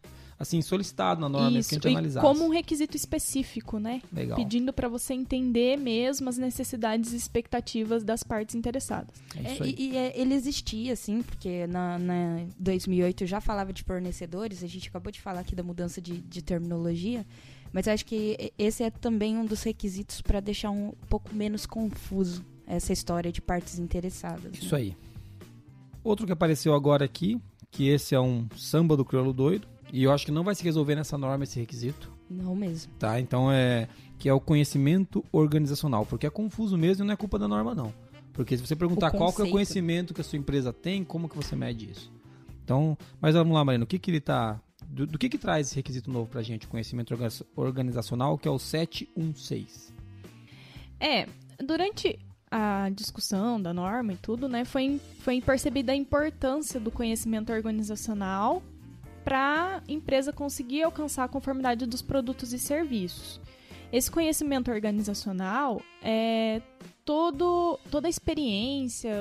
[0.44, 2.26] assim, solicitado na norma mesmo que a Isso, gente e analisasse.
[2.26, 4.02] como um requisito específico, né?
[4.12, 4.38] Legal.
[4.38, 9.16] Pedindo para você entender mesmo as necessidades e expectativas das partes interessadas.
[9.36, 13.40] É É, isso e e, é, ele existia, assim, porque na, na 2008 eu já
[13.40, 17.26] falava de fornecedores, a gente acabou de falar aqui da mudança de, de terminologia,
[17.74, 21.66] mas eu acho que esse é também um dos requisitos para deixar um pouco menos
[21.66, 24.44] confuso essa história de partes interessadas.
[24.54, 24.60] né?
[24.62, 24.96] Isso aí.
[26.04, 30.12] Outro que apareceu agora aqui, que esse é um samba do crioulo doido, e eu
[30.12, 32.92] acho que não vai se resolver nessa norma esse requisito, Não mesmo.
[33.00, 33.20] tá?
[33.20, 37.38] Então é que é o conhecimento organizacional, porque é confuso mesmo e não é culpa
[37.38, 37.94] da norma não.
[38.32, 41.28] Porque se você perguntar qual que é o conhecimento que a sua empresa tem, como
[41.30, 42.12] que você mede isso?
[42.64, 44.60] Então, mas vamos lá, Marina, o que que ele tá
[44.94, 48.48] do, do que que traz esse requisito novo pra gente, o conhecimento orga- organizacional, que
[48.48, 49.92] é o 716.
[51.00, 51.28] É,
[51.60, 57.52] durante a discussão da norma e tudo, né, foi, foi percebida a importância do conhecimento
[57.52, 58.62] organizacional
[59.24, 63.42] para a empresa conseguir alcançar a conformidade dos produtos e serviços.
[63.92, 66.62] Esse conhecimento organizacional é
[67.04, 69.12] todo, toda a experiência,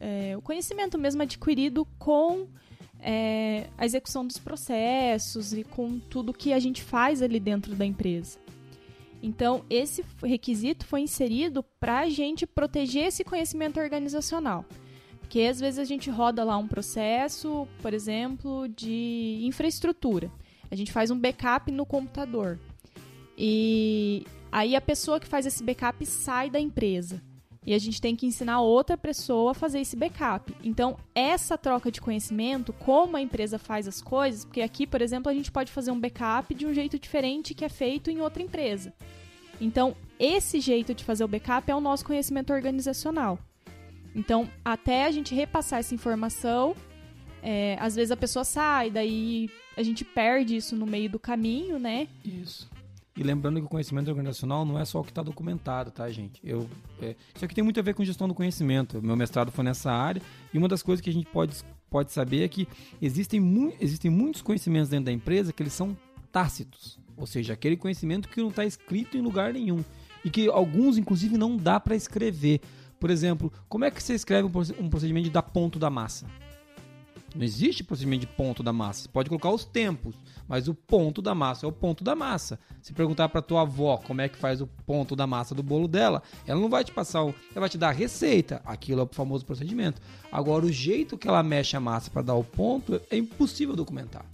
[0.00, 2.48] é, o conhecimento mesmo adquirido com
[3.04, 7.84] é, a execução dos processos e com tudo que a gente faz ali dentro da
[7.84, 8.38] empresa.
[9.22, 14.64] Então, esse requisito foi inserido para a gente proteger esse conhecimento organizacional.
[15.20, 20.30] Porque às vezes a gente roda lá um processo, por exemplo, de infraestrutura.
[20.70, 22.58] A gente faz um backup no computador.
[23.36, 27.22] E aí a pessoa que faz esse backup sai da empresa.
[27.66, 30.54] E a gente tem que ensinar outra pessoa a fazer esse backup.
[30.62, 35.30] Então, essa troca de conhecimento, como a empresa faz as coisas, porque aqui, por exemplo,
[35.30, 38.42] a gente pode fazer um backup de um jeito diferente que é feito em outra
[38.42, 38.92] empresa.
[39.60, 43.38] Então, esse jeito de fazer o backup é o nosso conhecimento organizacional.
[44.14, 46.76] Então, até a gente repassar essa informação,
[47.42, 51.78] é, às vezes a pessoa sai, daí a gente perde isso no meio do caminho,
[51.78, 52.08] né?
[52.24, 52.73] Isso.
[53.16, 56.40] E lembrando que o conhecimento organizacional não é só o que está documentado, tá, gente?
[56.42, 56.68] Eu,
[57.00, 59.00] é, isso aqui tem muito a ver com gestão do conhecimento.
[59.00, 60.20] Meu mestrado foi nessa área
[60.52, 61.54] e uma das coisas que a gente pode,
[61.88, 62.66] pode saber é que
[63.00, 65.96] existem, mu existem muitos conhecimentos dentro da empresa que eles são
[66.32, 66.98] tácitos.
[67.16, 69.84] Ou seja, aquele conhecimento que não está escrito em lugar nenhum.
[70.24, 72.60] E que alguns, inclusive, não dá para escrever.
[72.98, 76.26] Por exemplo, como é que você escreve um proce- procedimento de dar ponto da massa?
[77.34, 79.02] Não existe procedimento de ponto da massa.
[79.02, 80.14] Você pode colocar os tempos,
[80.46, 82.58] mas o ponto da massa é o ponto da massa.
[82.80, 85.88] Se perguntar para tua avó como é que faz o ponto da massa do bolo
[85.88, 88.62] dela, ela não vai te passar, o, ela vai te dar a receita.
[88.64, 90.00] Aquilo é o famoso procedimento.
[90.30, 94.24] Agora, o jeito que ela mexe a massa para dar o ponto é impossível documentar.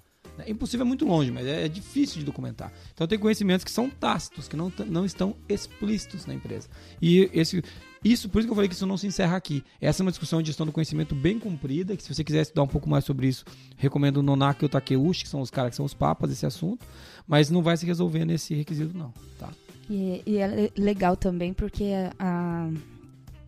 [0.46, 2.72] É impossível é muito longe, mas é, é difícil de documentar.
[2.92, 6.68] Então tem conhecimentos que são tácitos, que não, não estão explícitos na empresa.
[7.00, 7.62] E esse,
[8.04, 9.62] isso, por isso que eu falei que isso não se encerra aqui.
[9.80, 12.62] Essa é uma discussão de gestão do conhecimento bem comprida, que se você quiser estudar
[12.62, 13.44] um pouco mais sobre isso,
[13.76, 16.46] recomendo o Nonaki e o Takeuchi, que são os caras que são os papas desse
[16.46, 16.86] assunto,
[17.28, 19.50] mas não vai se resolver nesse requisito não, tá?
[19.88, 22.70] E, e é le- legal também porque a,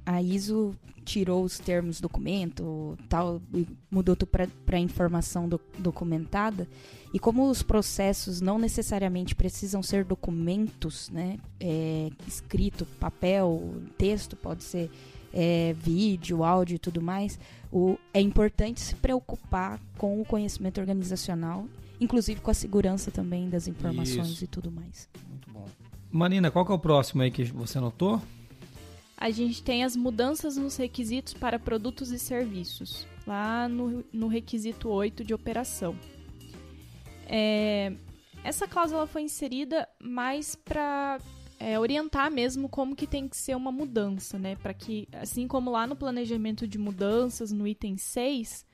[0.04, 4.30] a ISO tirou os termos documento, tal, e mudou tudo
[4.64, 6.68] para informação do- documentada.
[7.12, 11.38] E como os processos não necessariamente precisam ser documentos, né?
[11.60, 14.90] É, escrito, papel, texto, pode ser
[15.32, 17.38] é, vídeo, áudio e tudo mais,
[17.70, 21.66] o, é importante se preocupar com o conhecimento organizacional,
[22.00, 24.44] inclusive com a segurança também das informações Isso.
[24.44, 25.08] e tudo mais.
[25.28, 25.66] Muito bom.
[26.10, 28.20] Marina, qual que é o próximo aí que você anotou?
[29.22, 34.88] A gente tem as mudanças nos requisitos para produtos e serviços, lá no, no requisito
[34.88, 35.96] 8 de operação.
[37.24, 37.92] É,
[38.42, 41.20] essa cláusula foi inserida mais para
[41.60, 44.56] é, orientar mesmo como que tem que ser uma mudança, né?
[44.56, 48.66] Para que, assim como lá no planejamento de mudanças, no item 6,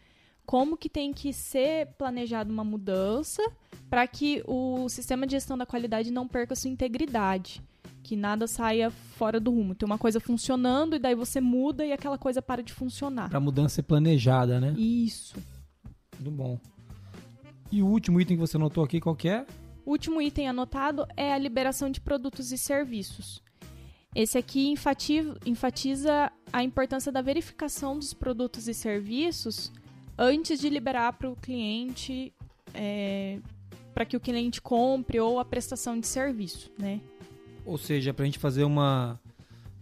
[0.46, 3.42] como que tem que ser planejada uma mudança
[3.90, 7.62] para que o sistema de gestão da qualidade não perca sua integridade,
[8.08, 9.74] que nada saia fora do rumo.
[9.74, 13.28] Tem uma coisa funcionando e daí você muda e aquela coisa para de funcionar.
[13.28, 14.72] Para mudança ser planejada, né?
[14.78, 15.36] Isso.
[16.16, 16.58] Tudo bom.
[17.70, 19.44] E o último item que você anotou aqui, qual que é?
[19.84, 23.42] O último item anotado é a liberação de produtos e serviços.
[24.14, 24.74] Esse aqui
[25.44, 29.70] enfatiza a importância da verificação dos produtos e serviços
[30.16, 32.32] antes de liberar para o cliente,
[32.72, 33.38] é,
[33.92, 37.02] para que o cliente compre ou a prestação de serviço, né?
[37.68, 39.20] Ou seja, para a gente fazer uma,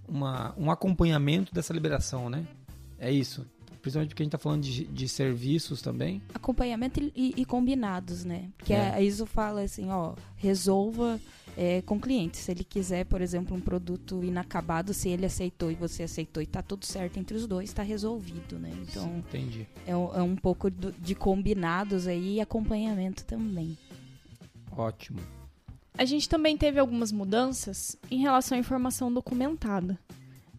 [0.08, 2.44] uma, um acompanhamento dessa liberação, né?
[2.98, 3.46] É isso.
[3.80, 6.20] Principalmente porque a gente está falando de, de serviços também.
[6.34, 8.50] Acompanhamento e, e combinados, né?
[8.58, 8.92] Porque é.
[8.92, 11.20] a ISO fala assim, ó, resolva
[11.56, 12.38] é, com o cliente.
[12.38, 16.44] Se ele quiser, por exemplo, um produto inacabado, se ele aceitou e você aceitou e
[16.44, 18.72] está tudo certo entre os dois, está resolvido, né?
[18.82, 19.68] Então, Sim, entendi.
[19.86, 23.78] É, é um pouco do, de combinados aí e acompanhamento também.
[24.72, 25.20] Ótimo.
[25.98, 29.98] A gente também teve algumas mudanças em relação à informação documentada.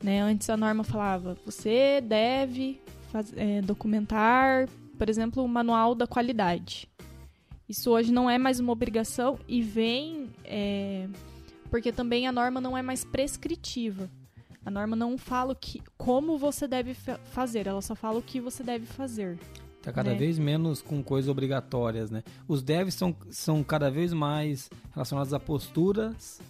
[0.04, 0.22] Né?
[0.22, 6.90] Antes a norma falava, você deve faz, é, documentar, por exemplo, o manual da qualidade.
[7.70, 11.08] Isso hoje não é mais uma obrigação e vem é,
[11.70, 14.10] porque também a norma não é mais prescritiva.
[14.66, 18.64] A norma não fala que, como você deve fazer, ela só fala o que você
[18.64, 19.38] deve fazer.
[19.88, 20.18] Está cada né?
[20.18, 22.22] vez menos com coisas obrigatórias, né?
[22.46, 26.42] Os devs são, são cada vez mais relacionados a posturas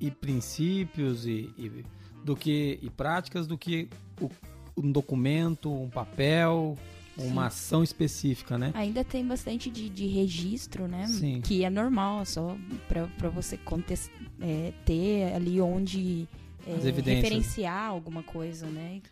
[0.00, 1.84] e princípios e, e
[2.24, 4.30] do que e práticas do que o
[4.78, 6.78] um documento, um papel,
[7.18, 7.46] uma Sim.
[7.48, 8.70] ação específica, né?
[8.74, 11.06] Ainda tem bastante de, de registro, né?
[11.06, 11.42] Sim.
[11.42, 12.56] Que é normal, só
[12.88, 16.26] para você contest, é, ter ali onde
[16.66, 19.02] é, referenciar alguma coisa, né?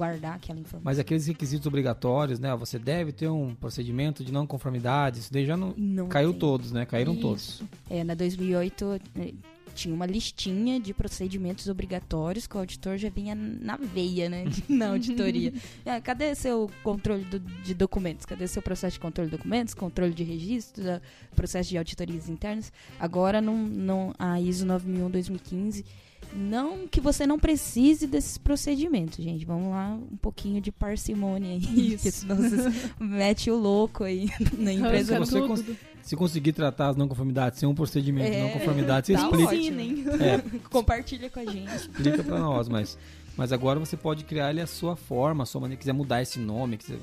[0.00, 0.80] Guardar aquela informação.
[0.82, 2.56] Mas aqueles requisitos obrigatórios, né?
[2.56, 6.40] Você deve ter um procedimento de não conformidade, isso daí já não, não caiu tem.
[6.40, 6.86] todos, né?
[6.86, 7.20] Caíram isso.
[7.20, 7.62] todos.
[7.90, 8.98] É, na 2008
[9.74, 14.44] tinha uma listinha de procedimentos obrigatórios que o auditor já vinha na veia, né?
[14.66, 15.52] na auditoria.
[15.84, 18.24] ah, cadê seu controle do, de documentos?
[18.24, 20.86] Cadê seu processo de controle de documentos, controle de registros,
[21.36, 22.72] processo de auditorias internas?
[22.98, 25.84] Agora, não, não, a ISO 9001-2015
[26.32, 29.44] não que você não precise desses procedimentos, gente.
[29.44, 31.94] Vamos lá, um pouquinho de parcimônia aí.
[31.94, 32.10] Isso.
[32.10, 35.18] senão você mete o louco aí na empresa.
[35.18, 39.06] Você, você, se conseguir tratar as não conformidades sem um procedimento é, de não conformidade,
[39.06, 40.24] você tá explica.
[40.24, 40.38] É,
[40.70, 41.74] Compartilha com a gente.
[41.74, 42.98] Explica para nós, mas,
[43.36, 46.38] mas agora você pode criar ele a sua forma, a sua maneira, quiser mudar esse
[46.38, 46.98] nome, quiser,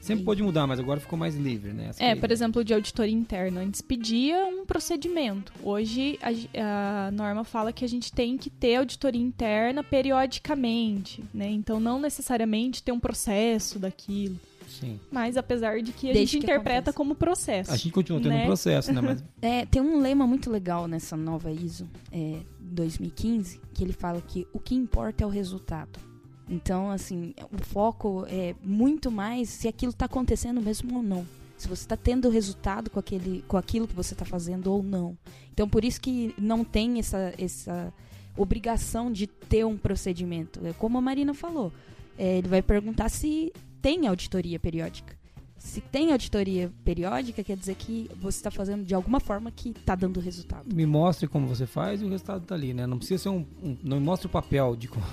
[0.00, 0.24] Sempre Sim.
[0.24, 1.90] pode mudar, mas agora ficou mais livre, né?
[1.98, 3.60] é, por exemplo, de auditoria interna.
[3.60, 5.52] Antes pedia um procedimento.
[5.62, 11.50] Hoje a, a, norma fala que a gente tem que ter auditoria interna periodicamente, né?
[11.50, 14.38] Então não necessariamente ter um processo daquilo.
[14.66, 14.98] Sim.
[15.10, 17.72] Mas apesar de que a Desde gente que interpreta como processo.
[17.72, 18.44] A gente continua tendo né?
[18.44, 19.00] um processo, né?
[19.00, 19.24] Mas...
[19.42, 24.46] É, tem um lema muito legal nessa nova ISO é, 2015 que ele fala que
[24.52, 26.09] o que importa é o resultado.
[26.50, 31.24] Então, assim, o foco é muito mais se aquilo está acontecendo mesmo ou não.
[31.56, 35.16] Se você está tendo resultado com, aquele, com aquilo que você está fazendo ou não.
[35.52, 37.94] Então, por isso que não tem essa, essa
[38.36, 40.66] obrigação de ter um procedimento.
[40.66, 41.72] É como a Marina falou.
[42.18, 45.19] É, ele vai perguntar se tem auditoria periódica.
[45.60, 49.94] Se tem auditoria periódica, quer dizer que você está fazendo de alguma forma que está
[49.94, 50.74] dando resultado.
[50.74, 52.86] Me mostre como você faz e o resultado está ali, né?
[52.86, 55.04] Não precisa ser um, um, Não me mostre o papel de como,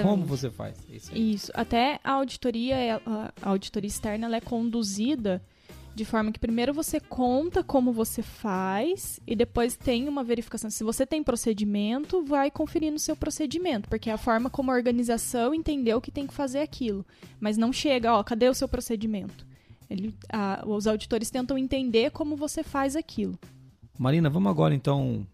[0.00, 0.78] como você faz.
[0.88, 1.52] Isso, Isso.
[1.54, 3.02] Até a auditoria,
[3.42, 5.42] a auditoria externa, é conduzida
[5.92, 10.70] de forma que primeiro você conta como você faz e depois tem uma verificação.
[10.70, 14.74] Se você tem procedimento, vai conferir no seu procedimento, porque é a forma como a
[14.74, 17.04] organização entendeu que tem que fazer aquilo.
[17.40, 19.49] Mas não chega, ó, cadê o seu procedimento?
[19.90, 23.38] Ele, a, os auditores tentam entender como você faz aquilo.
[23.98, 25.26] Marina, vamos agora então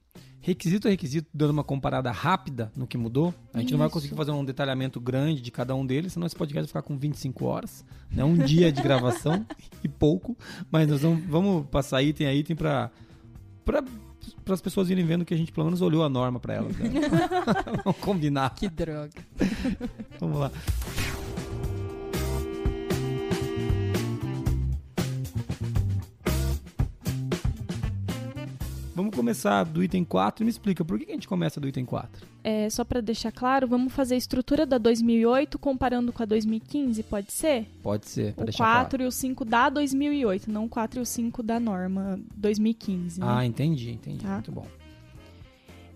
[0.46, 3.34] requisito a requisito, dando uma comparada rápida no que mudou.
[3.52, 3.74] A gente Isso.
[3.74, 6.82] não vai conseguir fazer um detalhamento grande de cada um deles, senão esse podcast vai
[6.82, 8.22] ficar com 25 horas, né?
[8.22, 9.44] um dia de gravação
[9.82, 10.36] e pouco,
[10.70, 12.92] mas nós vamos, vamos passar item a item para
[13.64, 16.76] para as pessoas irem vendo que a gente pelo menos olhou a norma para elas.
[16.76, 16.90] Né?
[17.84, 18.54] vamos combinar.
[18.54, 19.10] Que droga.
[20.20, 20.52] vamos lá.
[28.96, 31.84] Vamos começar do item 4 e me explica por que a gente começa do item
[31.84, 32.26] 4.
[32.42, 37.02] É, só para deixar claro, vamos fazer a estrutura da 2008 comparando com a 2015,
[37.02, 37.66] pode ser?
[37.82, 39.02] Pode ser, O deixar 4 claro.
[39.02, 43.20] e o 5 da 2008, não o 4 e o 5 da norma 2015.
[43.20, 43.26] né?
[43.28, 44.24] Ah, entendi, entendi.
[44.24, 44.32] Tá.
[44.32, 44.66] Muito bom.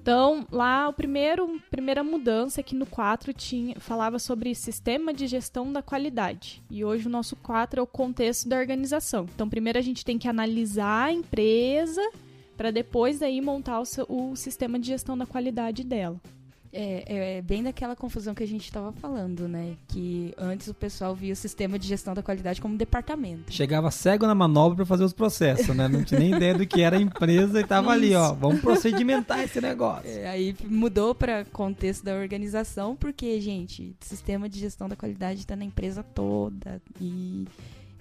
[0.02, 5.26] Então, lá, o primeiro, primeira mudança é que no 4 tinha, falava sobre sistema de
[5.26, 6.62] gestão da qualidade.
[6.70, 9.26] E hoje o nosso 4 é o contexto da organização.
[9.34, 12.02] Então, primeiro a gente tem que analisar a empresa
[12.60, 16.20] para depois daí montar o, seu- o sistema de gestão da qualidade dela.
[16.70, 19.72] É, é bem daquela confusão que a gente estava falando, né?
[19.88, 23.50] Que antes o pessoal via o sistema de gestão da qualidade como departamento.
[23.50, 25.88] Chegava cego na manobra pra fazer os processos, né?
[25.88, 28.34] Não tinha nem ideia do que era a empresa e tava ali, ó.
[28.34, 30.10] Vamos procedimentar esse negócio.
[30.10, 35.56] É, aí mudou para contexto da organização, porque, gente, sistema de gestão da qualidade está
[35.56, 36.80] na empresa toda.
[37.00, 37.46] E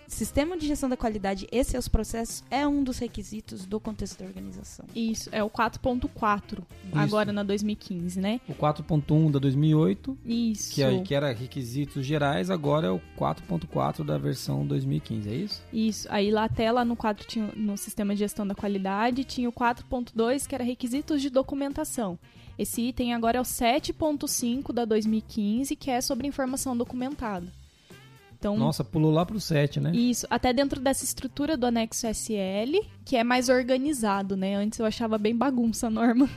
[0.09, 4.25] sistema de gestão da qualidade e seus processos é um dos requisitos do contexto da
[4.25, 4.85] organização.
[4.95, 8.41] Isso, é o 4.4, agora na 2015, né?
[8.47, 10.73] O 4.1 da 2008, Isso.
[10.73, 15.61] que, é- que era requisitos gerais, agora é o 4.4 da versão 2015, é isso?
[15.71, 16.07] Isso.
[16.11, 19.53] Aí lá até lá no 4 tinha no sistema de gestão da qualidade, tinha o
[19.53, 22.17] 4.2, que era requisitos de documentação.
[22.57, 27.47] Esse item agora é o 7.5 da 2015, que é sobre informação documentada.
[28.39, 29.91] Então, Nossa, pulou lá pro 7, né?
[29.93, 34.55] isso, até dentro dessa estrutura do anexo SL, que é mais organizado, né?
[34.55, 36.29] Antes eu achava bem bagunça a norma.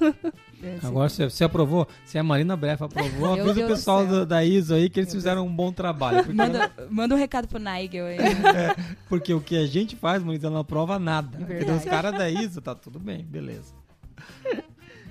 [0.83, 1.87] Agora você, você aprovou?
[2.05, 4.91] Se a Marina Brefa aprovou, Meu avisa o Deus do pessoal da, da ISO aí
[4.91, 6.19] que eles fizeram um bom trabalho.
[6.19, 8.19] Porque, Manda, manda um recado pro Nigel aí.
[9.09, 11.39] porque o que a gente faz, Marina, não aprova nada.
[11.39, 11.55] Verdade.
[11.55, 11.77] Entendeu?
[11.77, 13.73] Os caras da ISO, tá tudo bem, beleza.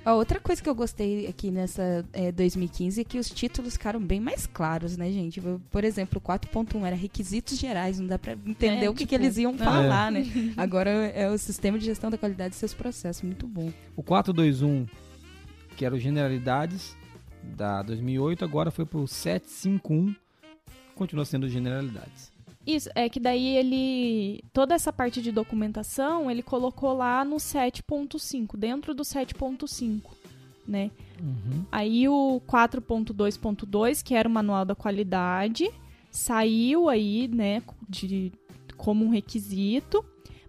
[0.06, 4.00] Ó, outra coisa que eu gostei aqui nessa é, 2015 é que os títulos ficaram
[4.00, 5.40] bem mais claros, né, gente?
[5.70, 9.10] Por exemplo, o 4.1 era requisitos gerais, não dá pra entender É, o que, tipo,
[9.10, 9.58] que eles iam é.
[9.58, 10.26] falar, né?
[10.58, 13.72] Agora é o sistema de gestão da qualidade de seus processos, muito bom.
[13.96, 14.88] O 421,
[15.78, 16.98] que era o Generalidades
[17.44, 20.16] da 2008, agora foi pro 751,
[20.96, 22.31] continua sendo Generalidades.
[22.66, 24.44] Isso, é que daí ele.
[24.54, 30.02] Toda essa parte de documentação ele colocou lá no 7.5, dentro do 7.5,
[30.68, 30.92] né?
[31.20, 31.66] Uhum.
[31.72, 35.70] Aí o 4.2.2, que era o manual da qualidade,
[36.12, 38.32] saiu aí, né, de,
[38.78, 40.04] como um requisito,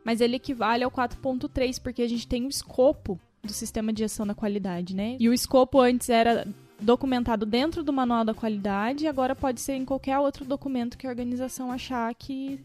[0.05, 4.27] mas ele equivale ao 4.3, porque a gente tem o escopo do sistema de gestão
[4.27, 5.17] da qualidade, né?
[5.19, 6.47] E o escopo antes era
[6.83, 11.07] documentado dentro do manual da qualidade e agora pode ser em qualquer outro documento que
[11.07, 12.61] a organização achar que,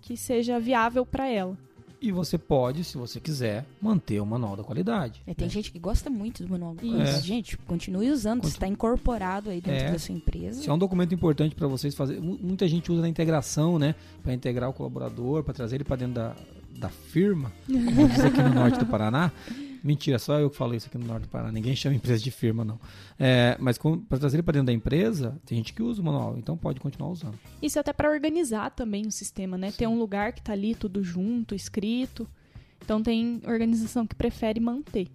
[0.00, 1.56] que seja viável para ela.
[2.04, 5.22] E você pode, se você quiser, manter o manual da qualidade.
[5.24, 5.52] É, tem né?
[5.54, 6.90] gente que gosta muito do manual da Isso.
[6.92, 7.18] qualidade.
[7.18, 7.22] É.
[7.22, 9.92] Gente, continue usando, Continu- está incorporado aí dentro É.
[9.92, 10.60] da sua empresa.
[10.62, 13.94] Se é um documento importante para vocês fazer, mu- muita gente usa na integração, né,
[14.20, 16.34] Para integrar o colaborador, para trazer ele para dentro da,
[16.76, 19.30] da firma, como diz aqui no norte do Paraná.
[19.82, 21.50] Mentira, só eu que falo isso aqui no norte do Paraná.
[21.50, 22.78] Ninguém chama empresa de firma, não.
[23.18, 26.36] É, mas para trazer ele para dentro da empresa, tem gente que usa o manual,
[26.38, 27.38] então pode continuar usando.
[27.60, 29.72] Isso até para organizar também o sistema, né?
[29.72, 32.28] Ter um lugar que tá ali tudo junto, escrito.
[32.84, 35.08] Então tem organização que prefere manter.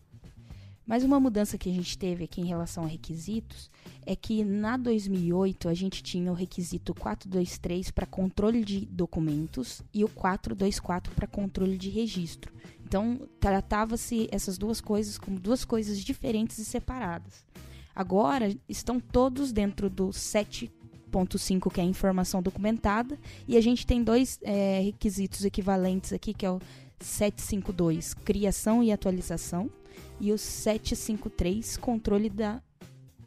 [0.87, 3.69] Mas uma mudança que a gente teve aqui em relação a requisitos
[4.05, 10.05] é que na 2008 a gente tinha o requisito 423 para controle de documentos e
[10.05, 12.53] o 424 para controle de registro.
[12.87, 17.45] Então, tratava-se essas duas coisas como duas coisas diferentes e separadas.
[17.93, 24.01] Agora, estão todos dentro do 7.5, que é a informação documentada, e a gente tem
[24.01, 26.61] dois eh, requisitos equivalentes aqui, que é o
[27.01, 29.69] 752, criação e atualização,
[30.17, 32.61] e o 753, controle da,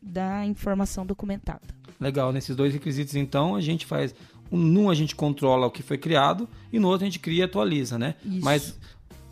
[0.01, 1.69] da informação documentada.
[2.01, 4.15] Legal, nesses dois requisitos, então, a gente faz.
[4.51, 7.43] Num a gente controla o que foi criado e no outro a gente cria e
[7.45, 8.17] atualiza, né?
[8.25, 8.45] Isso.
[8.45, 8.79] Mas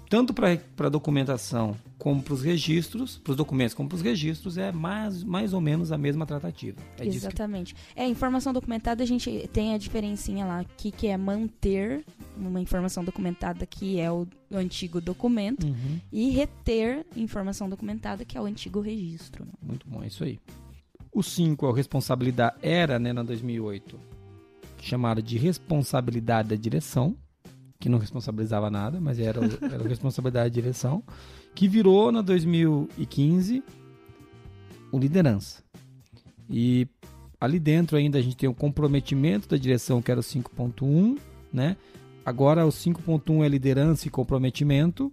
[0.09, 4.71] tanto para documentação como para os registros, para os documentos como para os registros, é
[4.73, 6.79] mais, mais ou menos a mesma tratativa.
[6.97, 7.75] É disso que- Exatamente.
[7.97, 12.05] É, informação documentada, a gente tem a diferencinha lá, que, que é manter
[12.37, 18.41] uma informação documentada, que é o antigo documento, Uhum, e reter informação documentada, que é
[18.41, 19.45] o antigo registro.
[19.45, 19.53] né?
[19.61, 20.39] muito bom, é isso aí.
[21.13, 23.99] O 5 é o responsabilidade, era né, na 2008,
[24.81, 27.17] chamado de responsabilidade da direção,
[27.81, 31.03] que não responsabilizava nada, mas era, era responsabilidade da direção,
[31.55, 33.63] que virou na 2015
[34.91, 35.63] o liderança.
[36.51, 36.89] E
[37.41, 41.19] ali dentro ainda a gente tem o comprometimento da direção, que era o 5.1,
[41.53, 41.77] né?
[42.25, 45.13] Agora o 5.1 é liderança e comprometimento,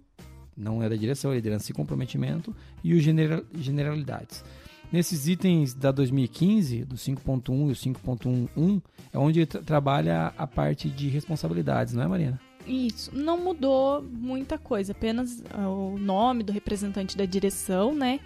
[0.56, 4.44] não é da direção, é liderança e comprometimento, e o genera- generalidades.
[4.92, 10.88] Nesses itens da 2015, do 5.1 e o 5.11, é onde tra- trabalha a parte
[10.88, 12.40] de responsabilidades, não é, Marina?
[12.66, 18.18] Isso, não mudou muita coisa, apenas ah, o nome do representante da direção, né?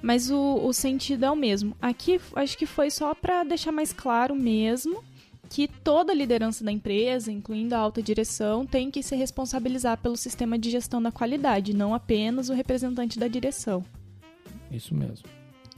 [0.00, 1.76] Mas o, o sentido é o mesmo.
[1.80, 5.02] Aqui acho que foi só para deixar mais claro mesmo
[5.48, 10.16] que toda a liderança da empresa, incluindo a alta direção, tem que se responsabilizar pelo
[10.16, 13.84] sistema de gestão da qualidade, não apenas o representante da direção.
[14.70, 15.26] Isso mesmo.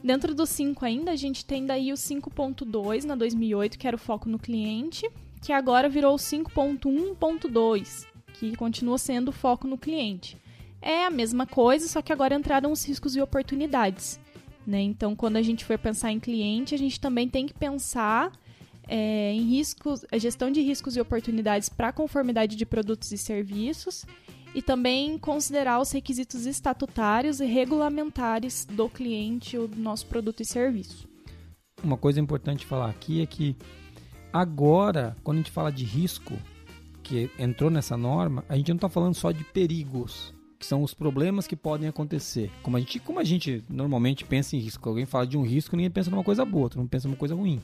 [0.03, 3.99] Dentro do 5 ainda, a gente tem daí o 5.2 na 2008, que era o
[3.99, 5.11] foco no cliente,
[5.47, 10.37] que agora virou o 5.1.2, que continua sendo o foco no cliente.
[10.83, 14.19] É a mesma coisa, só que agora entraram os riscos e oportunidades.
[14.67, 14.83] Né?
[14.83, 18.33] Então, quando a gente for pensar em cliente, a gente também tem que pensar
[18.89, 24.05] é, em riscos, a gestão de riscos e oportunidades para conformidade de produtos e serviços
[24.53, 30.45] e também considerar os requisitos estatutários e regulamentares do cliente ou do nosso produto e
[30.45, 31.09] serviço.
[31.85, 33.55] Uma coisa importante falar aqui é que
[34.41, 36.35] agora, quando a gente fala de risco,
[37.03, 40.93] que entrou nessa norma, a gente não está falando só de perigos, que são os
[40.93, 42.51] problemas que podem acontecer.
[42.63, 45.77] Como a gente, como a gente normalmente pensa em risco, alguém fala de um risco,
[45.77, 47.63] ninguém pensa numa coisa boa, outro não pensa numa coisa ruim.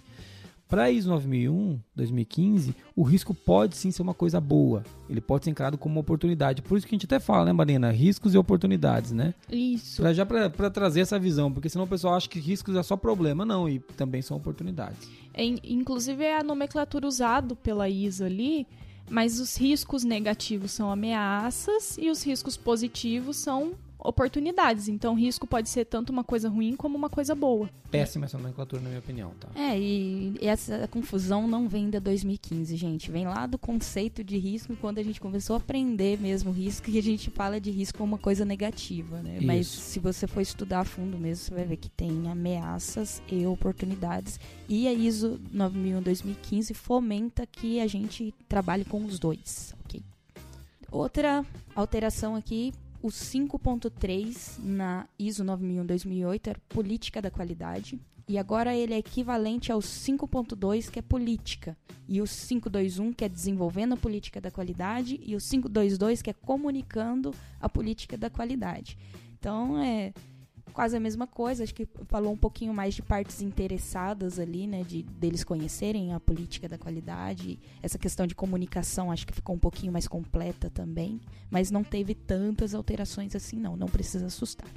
[0.73, 4.83] Para ISO 9001, 2015, o risco pode sim ser uma coisa boa.
[5.07, 6.63] Ele pode ser encarado como uma oportunidade.
[6.63, 7.91] Por isso que a gente até fala, né, Marina?
[7.91, 9.35] Riscos e oportunidades, né?
[9.51, 10.01] Isso.
[10.01, 12.97] Pra, já para trazer essa visão, porque senão o pessoal acha que riscos é só
[12.97, 13.45] problema.
[13.45, 15.11] Não, e também são oportunidades.
[15.35, 18.67] É, inclusive é a nomenclatura usada pela ISO ali,
[19.11, 23.75] mas os riscos negativos são ameaças e os riscos positivos são
[24.05, 24.89] oportunidades.
[24.89, 27.69] Então, risco pode ser tanto uma coisa ruim como uma coisa boa.
[27.91, 29.49] Péssima essa nomenclatura, na minha opinião, tá?
[29.55, 33.11] É, e essa confusão não vem da 2015, gente.
[33.11, 36.99] Vem lá do conceito de risco quando a gente começou a aprender mesmo risco e
[36.99, 39.37] a gente fala de risco como uma coisa negativa, né?
[39.37, 39.47] Isso.
[39.47, 43.47] Mas se você for estudar a fundo mesmo, você vai ver que tem ameaças e
[43.47, 44.41] oportunidades.
[44.69, 50.03] E a ISO 9001-2015 fomenta que a gente trabalhe com os dois, ok?
[50.91, 51.45] Outra
[51.75, 52.73] alteração aqui
[53.03, 58.01] o 5.3 na ISO 9001-2008 era política da qualidade.
[58.29, 61.77] E agora ele é equivalente ao 5.2, que é política.
[62.09, 65.21] E o 521, que é desenvolvendo a política da qualidade.
[65.23, 68.97] E o 522, que é comunicando a política da qualidade.
[69.39, 70.13] Então, é
[70.73, 71.63] quase a mesma coisa.
[71.63, 74.83] Acho que falou um pouquinho mais de partes interessadas ali, né?
[74.83, 77.59] De deles conhecerem a política da qualidade.
[77.83, 81.21] Essa questão de comunicação acho que ficou um pouquinho mais completa também.
[81.51, 83.77] Mas não teve tantas alterações assim, não.
[83.77, 84.69] Não precisa assustar.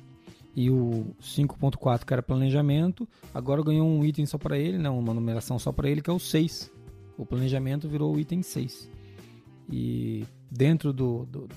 [0.56, 4.90] E o 5.4, que era planejamento, agora ganhou um item só para ele, né?
[4.90, 6.72] Uma numeração só para ele, que é o 6.
[7.18, 8.90] O planejamento virou o item 6.
[9.70, 11.50] E dentro do, do,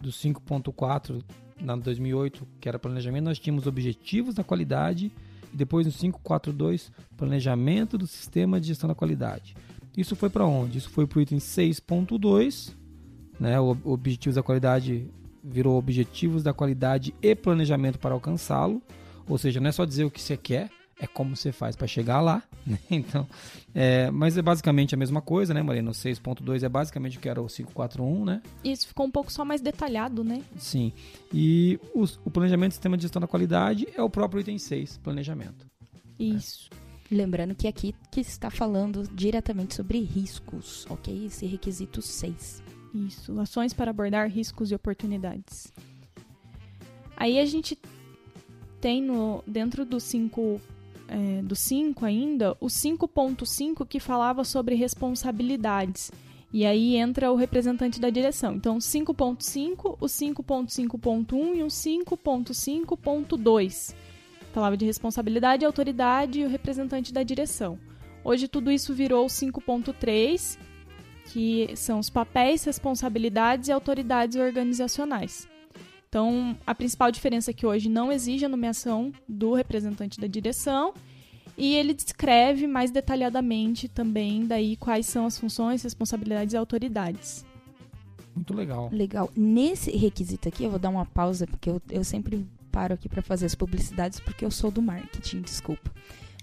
[0.00, 1.22] do 5.4
[1.62, 5.12] na 2008, que era planejamento, nós tínhamos objetivos da qualidade
[5.52, 9.54] e depois no 542, planejamento do sistema de gestão da qualidade.
[9.96, 10.78] Isso foi para onde?
[10.78, 12.74] Isso foi para o item 6.2,
[13.38, 13.60] né?
[13.60, 15.08] O objetivos da qualidade
[15.44, 18.80] virou objetivos da qualidade e planejamento para alcançá-lo.
[19.28, 20.70] Ou seja, não é só dizer o que você quer,
[21.02, 22.42] é como você faz para chegar lá.
[22.64, 22.78] Né?
[22.88, 23.26] Então,
[23.74, 25.90] é, mas é basicamente a mesma coisa, né, Marina?
[25.90, 28.40] O 6.2 é basicamente o que era o 541, né?
[28.62, 30.40] Isso ficou um pouco só mais detalhado, né?
[30.56, 30.92] Sim.
[31.34, 34.98] E o, o planejamento do sistema de gestão da qualidade é o próprio item 6,
[34.98, 35.66] planejamento.
[36.20, 36.70] Isso.
[37.10, 41.26] Lembrando que aqui que está falando diretamente sobre riscos, ok?
[41.26, 42.62] Esse requisito 6.
[42.94, 45.66] Isso, ações para abordar riscos e oportunidades.
[47.16, 47.76] Aí a gente
[48.80, 50.60] tem no dentro do 5
[51.12, 56.10] é, do 5 ainda, o 5.5 que falava sobre responsabilidades.
[56.50, 58.54] E aí entra o representante da direção.
[58.54, 63.94] Então, 5.5, o 5.5.1 e o 5.5.2.
[64.52, 67.78] Falava de responsabilidade, autoridade e o representante da direção.
[68.24, 70.58] Hoje tudo isso virou 5.3,
[71.32, 75.50] que são os papéis, responsabilidades e autoridades organizacionais.
[76.12, 80.92] Então, a principal diferença é que hoje não exige a nomeação do representante da direção
[81.56, 87.46] e ele descreve mais detalhadamente também daí quais são as funções, responsabilidades e autoridades.
[88.36, 88.90] Muito legal.
[88.92, 89.30] Legal.
[89.34, 93.22] Nesse requisito aqui, eu vou dar uma pausa, porque eu, eu sempre paro aqui para
[93.22, 95.90] fazer as publicidades, porque eu sou do marketing, desculpa.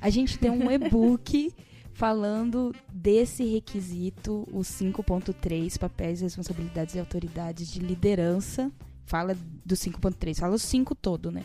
[0.02, 1.54] A gente tem um e-book
[1.94, 8.72] falando desse requisito, o 5.3, papéis, responsabilidades e autoridades de liderança
[9.10, 9.36] fala
[9.66, 11.44] do 5.3, fala o 5 todo, né?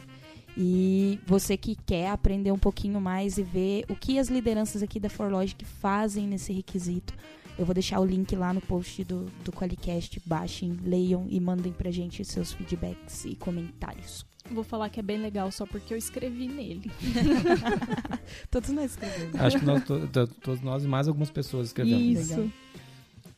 [0.56, 5.00] E você que quer aprender um pouquinho mais e ver o que as lideranças aqui
[5.00, 7.14] da ForLogic fazem nesse requisito,
[7.58, 10.20] eu vou deixar o link lá no post do, do Qualicast.
[10.26, 14.26] Baixem, leiam e mandem pra gente seus feedbacks e comentários.
[14.50, 16.92] Vou falar que é bem legal só porque eu escrevi nele.
[18.50, 19.40] todos nós escrevemos.
[19.40, 22.02] Acho que nós, to, to, todos nós e mais algumas pessoas escrevemos.
[22.02, 22.36] Isso.
[22.36, 22.50] Legal.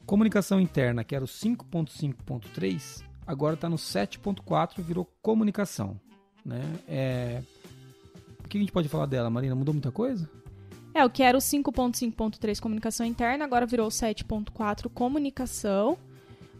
[0.04, 6.00] Comunicação interna, que era o 5.5.3, agora está no 7.4, virou comunicação.
[6.44, 6.62] Né?
[6.86, 7.42] É...
[8.44, 9.54] O que a gente pode falar dela, Marina?
[9.54, 10.30] Mudou muita coisa?
[10.94, 15.98] É, o que era o 5.5.3 comunicação interna, agora virou 7.4 comunicação,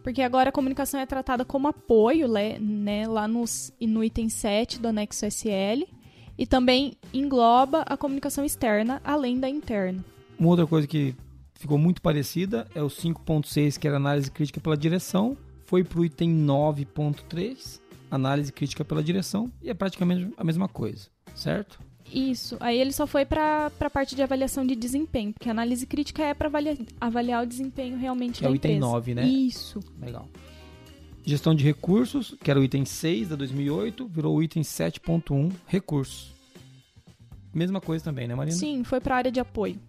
[0.02, 4.88] porque agora a comunicação é tratada como apoio, né, lá nos, no item 7 do
[4.88, 5.84] anexo SL,
[6.36, 10.04] e também engloba a comunicação externa, além da interna.
[10.38, 11.14] Uma outra coisa que
[11.54, 15.34] ficou muito parecida é o 5.6, que era análise crítica pela direção,
[15.66, 21.08] foi para o item 9.3, análise crítica pela direção, e é praticamente a mesma coisa,
[21.34, 21.78] certo?
[22.12, 22.56] Isso.
[22.60, 26.22] Aí ele só foi para a parte de avaliação de desempenho, porque a análise crítica
[26.22, 28.74] é para avaliar, avaliar o desempenho realmente que da é o empresa.
[28.76, 29.26] item 9, né?
[29.26, 29.80] Isso.
[30.00, 30.28] Legal.
[31.24, 36.32] Gestão de recursos, que era o item 6 da 2008, virou o item 7.1, recursos.
[37.52, 38.56] Mesma coisa também, né, Marina?
[38.56, 39.80] Sim, foi para a área de apoio.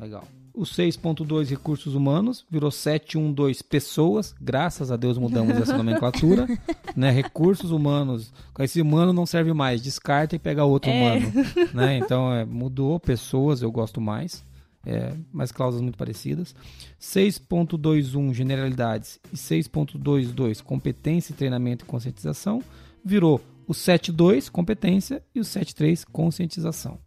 [0.00, 0.26] Legal.
[0.52, 4.34] O 6.2 recursos humanos virou 712 pessoas.
[4.40, 6.46] Graças a Deus mudamos essa nomenclatura,
[6.96, 7.10] né?
[7.10, 8.32] Recursos humanos.
[8.58, 10.94] Esse humano não serve mais, descarta e pega outro É.
[10.94, 11.32] humano,
[11.72, 11.98] né?
[11.98, 14.42] Então é, mudou pessoas, eu gosto mais.
[14.84, 16.54] É, mas cláusulas muito parecidas.
[17.00, 22.62] 6.21 generalidades e 6.22 competência, treinamento e conscientização
[23.04, 26.98] virou o 7.2 competência e o 7.3 conscientização.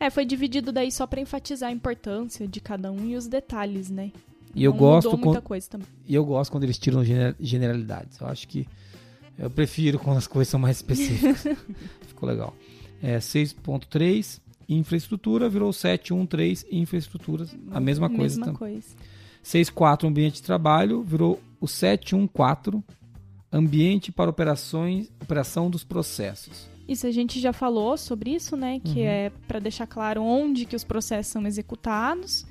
[0.00, 3.90] É, foi dividido daí só para enfatizar a importância de cada um e os detalhes,
[3.90, 4.10] né?
[4.54, 5.10] E eu Não gosto
[5.68, 5.86] também.
[6.08, 8.18] E eu gosto quando eles tiram gener- generalidades.
[8.18, 8.66] Eu acho que
[9.38, 11.44] eu prefiro quando as coisas são mais específicas.
[12.08, 12.56] Ficou legal.
[13.02, 18.58] É, 6.3, infraestrutura, virou 7.1.3, infraestruturas, a mesma coisa Mesma também.
[18.58, 18.88] coisa.
[19.44, 22.82] 6.4, ambiente de trabalho, virou o 7.1.4,
[23.52, 26.69] ambiente para operações, operação dos processos.
[26.90, 28.80] Isso a gente já falou sobre isso, né?
[28.80, 29.06] Que Uhum.
[29.06, 32.44] é para deixar claro onde que os processos são executados.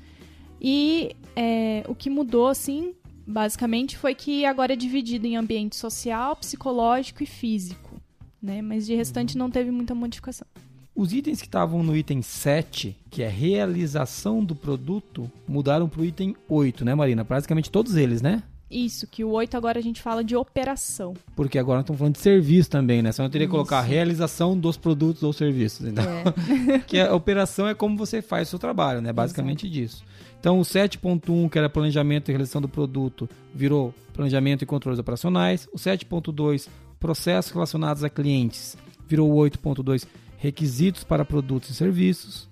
[0.61, 2.93] E é, o que mudou, assim,
[3.27, 7.99] basicamente, foi que agora é dividido em ambiente social, psicológico e físico.
[8.41, 8.61] Né?
[8.61, 9.39] Mas de restante Uhum.
[9.39, 10.47] não teve muita modificação.
[10.95, 16.05] Os itens que estavam no item 7, que é realização do produto, mudaram para o
[16.05, 17.23] item 8, né, Marina?
[17.25, 18.43] Praticamente todos eles, né?
[18.69, 21.15] Isso, que o 8 agora a gente fala de operação.
[21.35, 23.11] Porque agora nós estamos falando de serviço também, né?
[23.11, 25.87] Só não teria que colocar a realização dos produtos ou serviços.
[25.87, 26.79] Então, É.
[26.85, 29.11] que a operação é como você faz o seu trabalho, né?
[29.11, 30.03] Basicamente disso.
[30.39, 35.67] Então, o 7.1, que era planejamento e realização do produto, virou planejamento e controles operacionais.
[35.73, 36.67] O 7.2,
[36.99, 40.05] processos relacionados a clientes, virou o 8.2,
[40.37, 42.47] requisitos para produtos e serviços.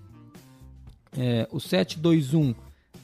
[1.18, 2.54] É, o 721,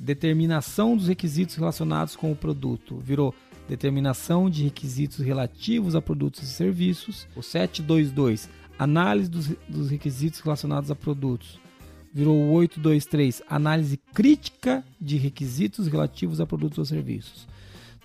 [0.04, 3.34] determinação dos requisitos relacionados com o produto, virou
[3.68, 7.26] determinação de requisitos relativos a produtos e serviços.
[7.36, 11.58] O 722, análise dos, dos requisitos relacionados a produtos,
[12.14, 17.47] virou o 823, análise crítica de requisitos relativos a produtos ou serviços.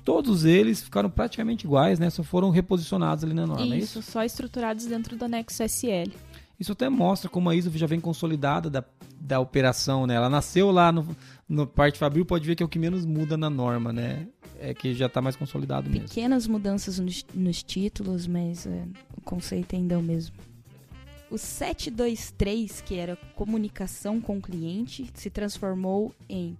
[0.04, 2.08] Todos eles ficaram praticamente iguais, né?
[2.08, 4.10] Só foram reposicionados ali na norma, é isso, isso?
[4.10, 6.12] só estruturados dentro do anexo SL.
[6.58, 8.82] Isso até mostra como a ISO já vem consolidada da,
[9.20, 10.14] da operação, né?
[10.14, 11.06] Ela nasceu lá no,
[11.48, 14.28] no parte Fabril, pode ver que é o que menos muda na norma, né?
[14.60, 16.08] É que já está mais consolidado mesmo.
[16.08, 18.84] Pequenas mudanças nos, nos títulos, mas é,
[19.16, 20.36] o conceito ainda é o mesmo.
[21.30, 26.56] O 723, que era comunicação com o cliente, se transformou em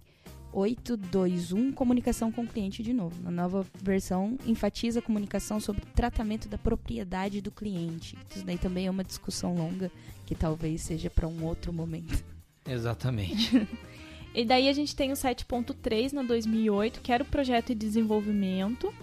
[0.53, 3.21] 821, comunicação com o cliente de novo.
[3.21, 8.17] Na nova versão, enfatiza a comunicação sobre tratamento da propriedade do cliente.
[8.35, 9.91] Isso daí também é uma discussão longa,
[10.25, 12.23] que talvez seja para um outro momento.
[12.67, 13.67] Exatamente.
[14.33, 18.93] E daí a gente tem o 7.3 na 2008, que era o projeto de desenvolvimento.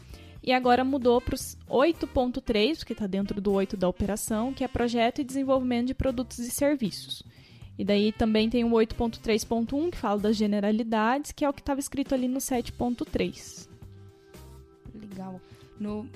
[0.43, 4.69] E agora mudou para os 8.3, que está dentro do 8 da operação, que é
[4.69, 7.23] projeto e desenvolvimento de produtos e serviços.
[7.79, 11.81] E daí também tem o 8.3.1, que fala das generalidades, que é o que estava
[11.81, 13.69] escrito ali no 7.3.
[14.95, 15.41] Legal.
[15.79, 16.09] No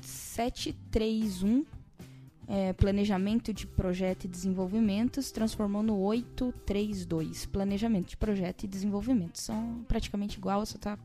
[0.00, 1.64] 731,
[2.48, 9.38] é, planejamento de projeto e desenvolvimento, se transformou no 832, planejamento de projeto e desenvolvimento.
[9.38, 10.98] São praticamente igual, só está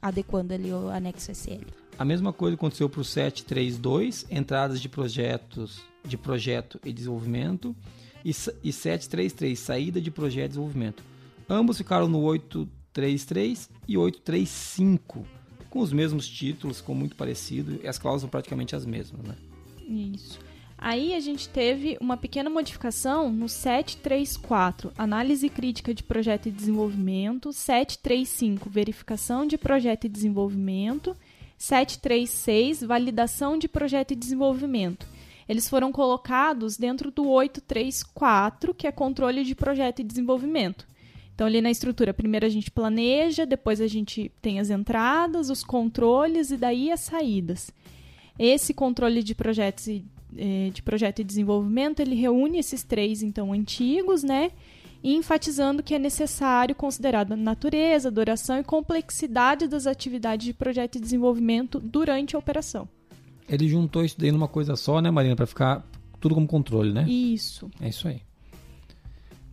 [0.00, 1.64] adequando ali o anexo SL.
[1.98, 7.76] A mesma coisa aconteceu para o 732, entradas de projetos de projeto e desenvolvimento,
[8.24, 11.02] e, e 733, saída de projeto e desenvolvimento.
[11.48, 15.26] Ambos ficaram no 833 e 835,
[15.68, 19.36] com os mesmos títulos, com muito parecido, e as cláusulas são praticamente as mesmas, né?
[19.86, 20.38] Isso.
[20.82, 27.52] Aí a gente teve uma pequena modificação no 734, análise crítica de projeto e desenvolvimento,
[27.52, 31.14] 735, verificação de projeto e desenvolvimento,
[31.58, 35.06] 736, validação de projeto e desenvolvimento.
[35.46, 40.88] Eles foram colocados dentro do 834, que é controle de projeto e desenvolvimento.
[41.34, 45.62] Então, ali na estrutura, primeiro a gente planeja, depois a gente tem as entradas, os
[45.62, 47.70] controles e daí as saídas.
[48.38, 50.04] Esse controle de projetos e,
[50.72, 54.50] de projeto e desenvolvimento, ele reúne esses três, então, antigos, né?
[55.02, 60.96] E enfatizando que é necessário considerar a natureza, duração e complexidade das atividades de projeto
[60.96, 62.88] e desenvolvimento durante a operação.
[63.48, 65.34] Ele juntou isso daí numa coisa só, né, Marina?
[65.34, 65.84] Para ficar
[66.20, 67.08] tudo como controle, né?
[67.08, 67.70] Isso.
[67.80, 68.22] É isso aí.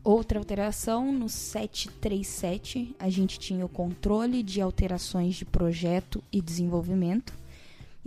[0.03, 7.33] Outra alteração, no 737, a gente tinha o controle de alterações de projeto e desenvolvimento.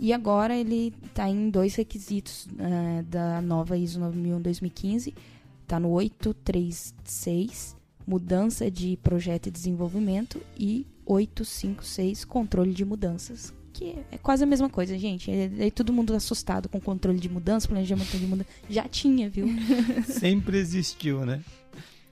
[0.01, 5.13] E agora ele está em dois requisitos uh, da nova ISO 9001-2015.
[5.61, 7.77] Está no 836,
[8.07, 13.53] mudança de projeto e desenvolvimento, e 856, controle de mudanças.
[13.71, 15.29] Que é quase a mesma coisa, gente.
[15.29, 18.49] É, é todo mundo assustado com controle de mudança, planejamento de mudança.
[18.67, 19.45] Já tinha, viu?
[20.09, 21.41] Sempre existiu, né?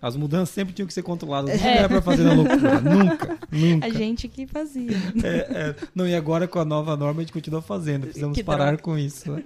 [0.02, 1.54] As mudanças sempre tinham que ser controladas.
[1.54, 1.78] Nunca é.
[1.78, 2.80] era pra fazer na loucura.
[2.80, 3.86] nunca, nunca.
[3.86, 4.95] A gente que fazia.
[5.24, 5.76] É, é.
[5.93, 8.04] Não, e agora com a nova norma a gente continua fazendo.
[8.04, 8.84] Precisamos que parar droga.
[8.84, 9.32] com isso.
[9.32, 9.43] Né?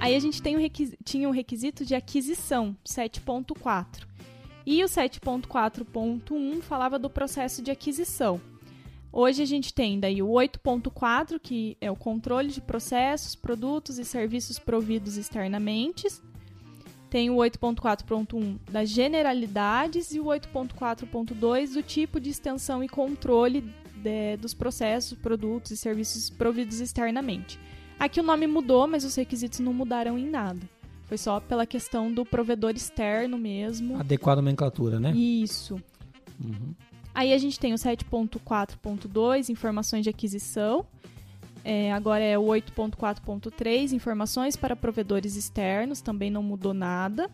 [0.00, 0.70] Aí a gente tem um
[1.04, 4.06] tinha um requisito de aquisição, 7.4.
[4.64, 8.40] E o 7.4.1 falava do processo de aquisição.
[9.18, 14.04] Hoje a gente tem daí o 8.4, que é o controle de processos, produtos e
[14.04, 16.06] serviços providos externamente.
[17.08, 23.62] Tem o 8.4.1 das generalidades e o 8.4.2 do tipo de extensão e controle
[23.96, 27.58] de, dos processos, produtos e serviços providos externamente.
[27.98, 30.60] Aqui o nome mudou, mas os requisitos não mudaram em nada.
[31.04, 33.98] Foi só pela questão do provedor externo mesmo.
[33.98, 35.12] Adequada nomenclatura, né?
[35.12, 35.80] Isso.
[36.38, 36.74] Uhum.
[37.16, 40.84] Aí a gente tem o 7.4.2, informações de aquisição.
[41.64, 47.30] É, agora é o 8.4.3, informações para provedores externos, também não mudou nada.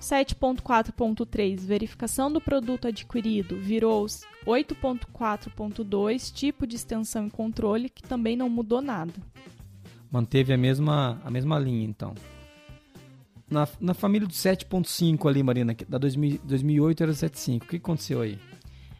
[0.00, 4.06] 7.4.3, verificação do produto adquirido, virou
[4.46, 9.14] 8.4.2, tipo de extensão e controle, que também não mudou nada.
[10.12, 12.14] Manteve a mesma, a mesma linha, então.
[13.50, 18.20] Na, na família do 7.5 ali, Marina, da 2000, 2008 era 7.5, o que aconteceu
[18.20, 18.38] aí?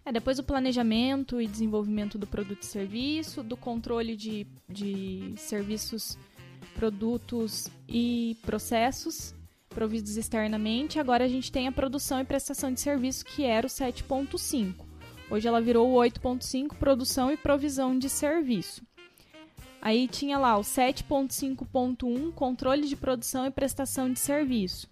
[0.05, 6.19] É, depois o planejamento e desenvolvimento do produto e serviço, do controle de, de serviços,
[6.75, 9.35] produtos e processos
[9.73, 10.99] providos externamente.
[10.99, 14.75] Agora a gente tem a produção e prestação de serviço, que era o 7.5.
[15.31, 18.83] Hoje ela virou o 8.5, produção e provisão de serviço.
[19.81, 24.89] Aí tinha lá o 7.5.1, controle de produção e prestação de serviço.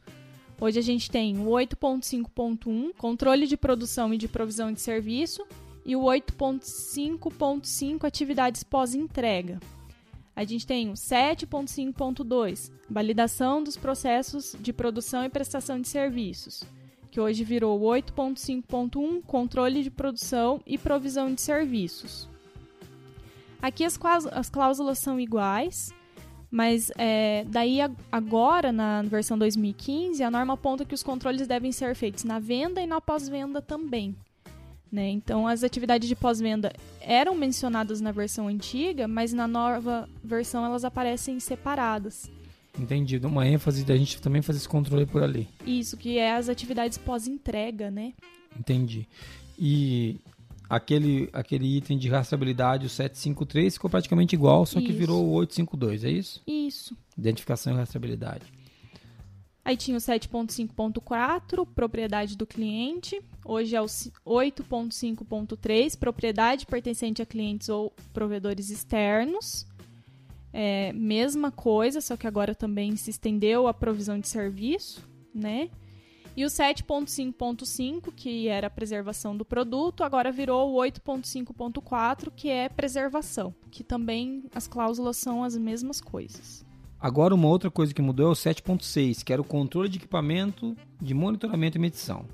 [0.61, 5.43] Hoje a gente tem o 8.5.1, controle de produção e de provisão de serviço,
[5.87, 9.59] e o 8.5.5, atividades pós-entrega.
[10.37, 16.63] A gente tem o 7.5.2, validação dos processos de produção e prestação de serviços,
[17.11, 22.29] que hoje virou o 8.5.1, controle de produção e provisão de serviços.
[23.63, 23.99] Aqui as,
[24.31, 25.91] as cláusulas são iguais,
[26.51, 27.79] mas é, daí
[28.11, 32.81] agora, na versão 2015, a norma aponta que os controles devem ser feitos na venda
[32.81, 34.15] e na pós-venda também.
[34.91, 35.09] Né?
[35.11, 40.85] Então, as atividades de pós-venda eram mencionadas na versão antiga, mas na nova versão elas
[40.85, 42.29] aparecem separadas.
[42.77, 43.19] Entendi.
[43.19, 45.49] Uma ênfase da gente também fazer esse controle por ali.
[45.65, 48.13] Isso, que é as atividades pós-entrega, né?
[48.59, 49.07] Entendi.
[49.57, 50.17] E
[50.71, 56.05] aquele, aquele item de rastreabilidade, o 753, ficou praticamente igual, só que virou o 852,
[56.05, 56.41] é isso?
[56.47, 56.97] Isso.
[57.19, 58.45] Identificação e rastreabilidade.
[59.65, 63.21] Aí tinha o 7.5.4, propriedade do cliente.
[63.45, 69.67] Hoje é o 8.5.3, propriedade pertencente a clientes ou provedores externos.
[70.53, 75.69] É, mesma coisa, só que agora também se estendeu a provisão de serviço, né?
[76.37, 82.69] E o 7.5.5, que era a preservação do produto, agora virou o 8.5.4, que é
[82.69, 86.65] preservação, que também as cláusulas são as mesmas coisas.
[87.01, 90.77] Agora uma outra coisa que mudou é o 7.6, que era o controle de equipamento
[91.01, 92.25] de monitoramento e medição.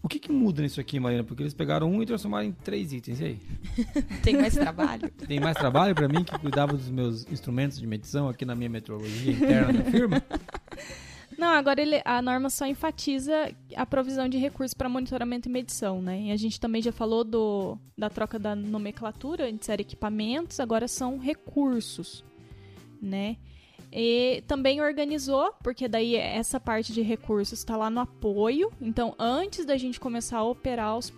[0.00, 1.24] o que, que, muda nisso aqui, Marina?
[1.24, 3.20] Porque eles pegaram um e transformaram em três itens.
[3.20, 3.38] E aí?
[4.22, 5.10] Tem mais trabalho.
[5.10, 8.70] Tem mais trabalho para mim que cuidava dos meus instrumentos de medição aqui na minha
[8.70, 10.22] metrologia interna da firma?
[11.36, 16.00] Não, agora ele, a norma só enfatiza a provisão de recursos para monitoramento e medição,
[16.00, 16.20] né?
[16.20, 20.86] E a gente também já falou do, da troca da nomenclatura, antes era equipamentos, agora
[20.86, 22.24] são recursos,
[23.00, 23.36] né?
[23.92, 28.72] E também organizou, porque daí essa parte de recursos está lá no apoio.
[28.80, 31.12] Então, antes da gente começar a operar os,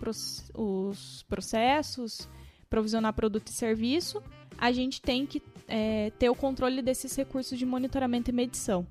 [0.53, 2.27] os processos,
[2.69, 4.21] provisionar produto e serviço,
[4.57, 8.85] a gente tem que é, ter o controle desses recursos de monitoramento e medição.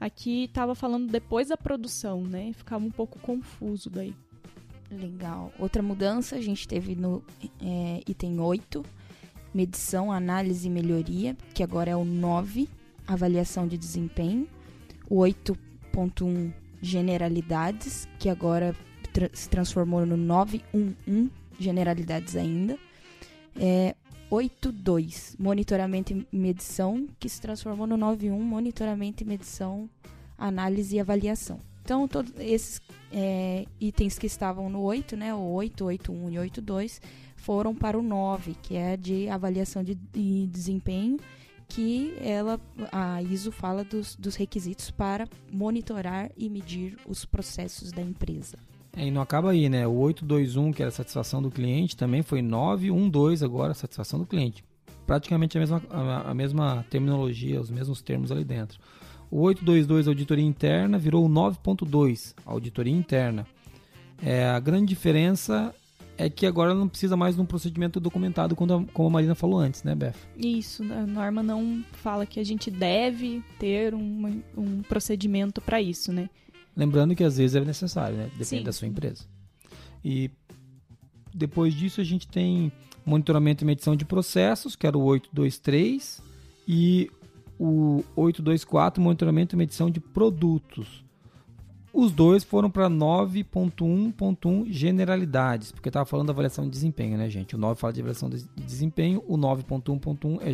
[0.00, 2.52] Aqui estava falando depois da produção, né?
[2.54, 4.14] Ficava um pouco confuso daí.
[4.90, 5.52] Legal.
[5.58, 7.22] Outra mudança a gente teve no
[7.60, 8.84] é, item 8,
[9.52, 12.68] medição, análise e melhoria, que agora é o 9,
[13.06, 14.48] avaliação de desempenho.
[15.08, 18.74] O 8.1, generalidades, que agora
[19.12, 22.78] tra se transformou no 911, generalidades ainda.
[23.58, 23.94] É,
[24.30, 29.88] 82, monitoramento e medição, que se transformou no 91, monitoramento e medição,
[30.36, 31.60] análise e avaliação.
[31.84, 32.80] Então, todos esses
[33.12, 37.00] é, itens que estavam no 8, né, o 8, 81 e 82,
[37.36, 41.16] foram para o 9, que é de avaliação de, de desempenho,
[41.68, 42.60] que ela,
[42.92, 48.58] a ISO fala dos, dos requisitos para monitorar e medir os processos da empresa.
[48.96, 49.86] É, e não acaba aí, né?
[49.86, 54.64] O 821, que era a satisfação do cliente, também foi 912 agora, satisfação do cliente.
[55.06, 58.80] Praticamente a mesma, a, a mesma terminologia, os mesmos termos ali dentro.
[59.30, 63.46] O 822, auditoria interna, virou o 9.2, auditoria interna.
[64.22, 65.74] É, a grande diferença
[66.18, 69.82] é que agora não precisa mais de um procedimento documentado, como a, Marina falou antes,
[69.82, 70.14] né, Beth?
[70.36, 76.12] Isso, a norma não fala que a gente deve ter um, um procedimento para isso,
[76.12, 76.30] né?
[76.76, 78.24] Lembrando que às vezes é necessário, né?
[78.24, 78.62] Depende Sim.
[78.62, 79.24] da sua empresa.
[80.04, 80.30] E
[81.34, 82.72] depois disso a gente tem
[83.04, 86.22] monitoramento e medição de processos, que era o 823,
[86.66, 87.10] e
[87.58, 91.04] o 824, monitoramento e medição de produtos.
[91.96, 97.54] Os dois foram para 9.1.1 generalidades, porque estava falando da avaliação de desempenho, né, gente?
[97.54, 100.52] O 9 fala de avaliação de desempenho, o 9.1.1 é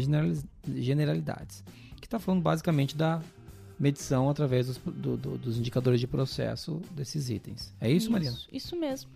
[0.81, 1.65] generalidades,
[2.01, 3.21] que está falando basicamente da
[3.77, 7.75] medição através dos, do, do, dos indicadores de processo desses itens.
[7.81, 8.39] É isso, isso Mariana?
[8.53, 9.11] Isso mesmo.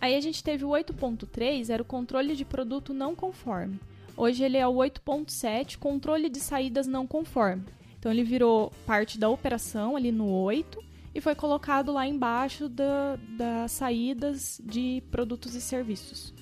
[0.00, 3.80] Aí a gente teve o 8.3, era o controle de produto não conforme.
[4.16, 7.64] Hoje ele é o 8.7, controle de saídas não conforme.
[7.98, 13.16] Então ele virou parte da operação ali no 8 e foi colocado lá embaixo da,
[13.36, 16.34] das saídas de produtos e serviços.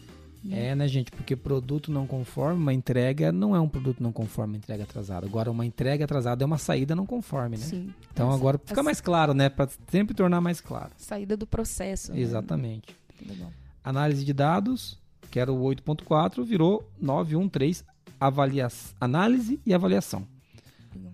[0.51, 1.11] É, né, gente?
[1.11, 5.27] Porque produto não conforme, uma entrega não é um produto não conforme, uma entrega atrasada.
[5.27, 7.65] Agora, uma entrega atrasada é uma saída não conforme, né?
[7.65, 7.93] Sim.
[8.11, 8.83] Então, essa, agora fica essa...
[8.83, 9.51] mais claro, né?
[9.51, 10.93] Para sempre tornar mais claro.
[10.97, 12.13] Saída do processo.
[12.13, 12.21] Né?
[12.21, 12.97] Exatamente.
[13.21, 13.53] Né?
[13.85, 14.99] Análise de dados,
[15.31, 17.85] que era o 8.4, virou 913,
[18.19, 18.69] avalia...
[18.99, 20.27] análise e avaliação.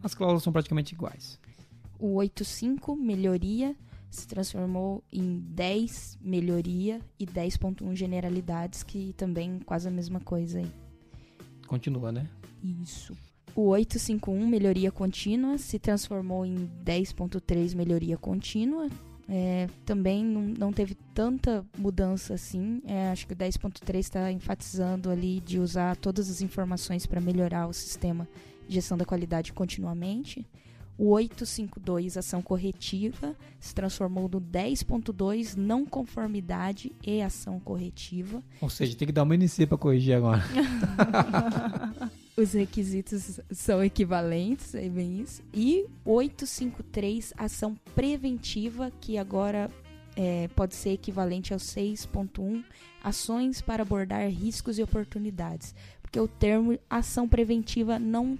[0.02, 1.38] As cláusulas são praticamente iguais.
[1.98, 3.76] O 8.5, melhoria
[4.10, 10.72] se transformou em 10 melhoria e 10.1 generalidades, que também quase a mesma coisa aí.
[11.66, 12.28] Continua, né?
[12.62, 13.14] Isso.
[13.54, 18.88] O 851 melhoria contínua se transformou em 10.3 melhoria contínua.
[19.28, 22.80] É, também não, não, teve tanta mudança assim.
[22.84, 27.66] É, acho que o 10.3 está enfatizando ali de usar todas as informações para melhorar
[27.66, 28.28] o sistema
[28.68, 30.46] de gestão da qualidade continuamente.
[30.98, 38.42] O 852, ação corretiva, se transformou no 10.2, não conformidade e ação corretiva.
[38.60, 40.42] Ou seja, tem que dar uma NC para corrigir agora.
[42.36, 45.42] Os requisitos são equivalentes, é bem isso.
[45.54, 49.70] E 853, ação preventiva, que agora
[50.16, 52.64] é, pode ser equivalente ao 6.1,
[53.02, 55.74] ações para abordar riscos e oportunidades.
[56.00, 58.38] Porque o termo ação preventiva não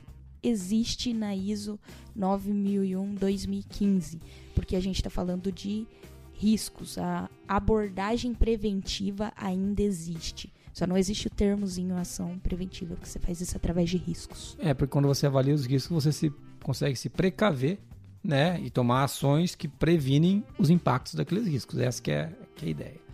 [0.49, 1.79] existe na ISO
[2.17, 4.21] 9001-2015,
[4.55, 5.87] porque a gente está falando de
[6.33, 6.97] riscos.
[6.99, 10.53] A abordagem preventiva ainda existe.
[10.73, 14.57] Só não existe o termozinho ação preventiva, porque você faz isso através de riscos.
[14.61, 16.31] É, porque quando você avalia os riscos, você se,
[16.63, 17.79] consegue se precaver
[18.23, 21.79] né, e tomar ações que previnem os impactos daqueles riscos.
[21.79, 23.06] Essa que é, que é a ideia.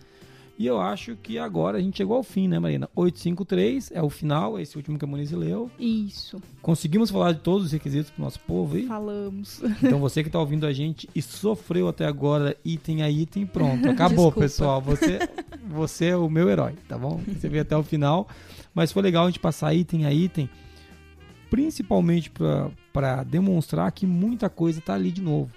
[0.57, 2.87] E eu acho que agora a gente chegou ao fim, né, Marina?
[2.95, 5.69] 853 é o final, esse último que a Moniz leu.
[5.79, 6.39] Isso.
[6.61, 8.85] Conseguimos falar de todos os requisitos pro nosso povo aí?
[8.85, 9.61] Falamos.
[9.81, 13.89] Então você que está ouvindo a gente e sofreu até agora item a item, pronto.
[13.89, 14.79] Acabou, pessoal.
[14.81, 15.19] Você,
[15.67, 17.19] você é o meu herói, tá bom?
[17.27, 18.27] Você veio até o final.
[18.75, 20.49] Mas foi legal a gente passar item a item,
[21.49, 22.31] principalmente
[22.91, 25.51] para demonstrar que muita coisa está ali de novo.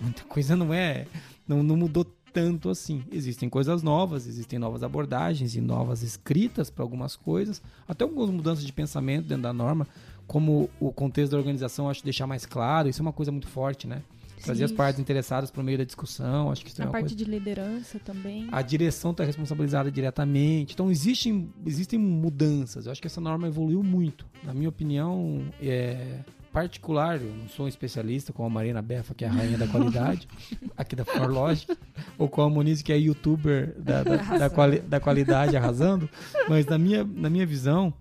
[0.00, 1.06] Muita coisa não é.
[1.46, 2.04] Não, não mudou
[2.36, 3.02] tanto assim.
[3.10, 8.62] Existem coisas novas, existem novas abordagens e novas escritas para algumas coisas, até algumas mudanças
[8.62, 9.88] de pensamento dentro da norma,
[10.26, 13.86] como o contexto da organização, acho deixar mais claro, isso é uma coisa muito forte,
[13.86, 14.02] né?
[14.44, 16.52] trazer as partes interessadas para o meio da discussão.
[16.52, 17.16] Acho que isso é A uma parte coisa.
[17.16, 18.46] de liderança também.
[18.52, 20.74] A direção está responsabilizada diretamente.
[20.74, 22.84] Então, existem, existem mudanças.
[22.84, 24.26] Eu acho que essa norma evoluiu muito.
[24.44, 26.20] Na minha opinião, é
[26.56, 29.68] particular, eu não sou um especialista como a Marina Befa, que é a rainha da
[29.68, 30.26] qualidade,
[30.74, 31.76] aqui da ForLogic,
[32.16, 36.08] ou com a Moniz, que é youtuber da, da, da, quali- da qualidade, arrasando.
[36.48, 37.92] Mas na minha, na minha visão,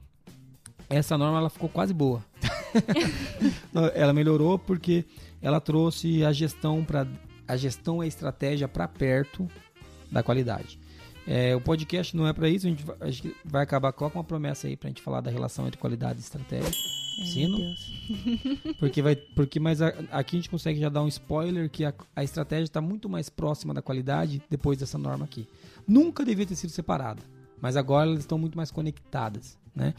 [0.90, 2.24] essa norma ela ficou quase boa.
[3.94, 5.04] ela melhorou porque
[5.42, 7.06] ela trouxe a gestão para
[7.46, 9.50] a gestão e a estratégia para perto
[10.10, 10.80] da qualidade.
[11.28, 14.06] É, o podcast não é para isso, a gente, vai, a gente vai acabar com
[14.06, 16.72] uma promessa aí para a gente falar da relação entre qualidade e estratégia.
[17.18, 17.58] Ai, Sino?
[17.58, 17.92] meu Deus.
[18.80, 21.94] Porque vai, porque mas a- aqui a gente consegue já dar um spoiler que a,
[22.16, 25.48] a estratégia está muito mais próxima da qualidade depois dessa norma aqui.
[25.88, 27.22] Nunca devia ter sido separada,
[27.62, 29.94] mas agora elas estão muito mais conectadas, né?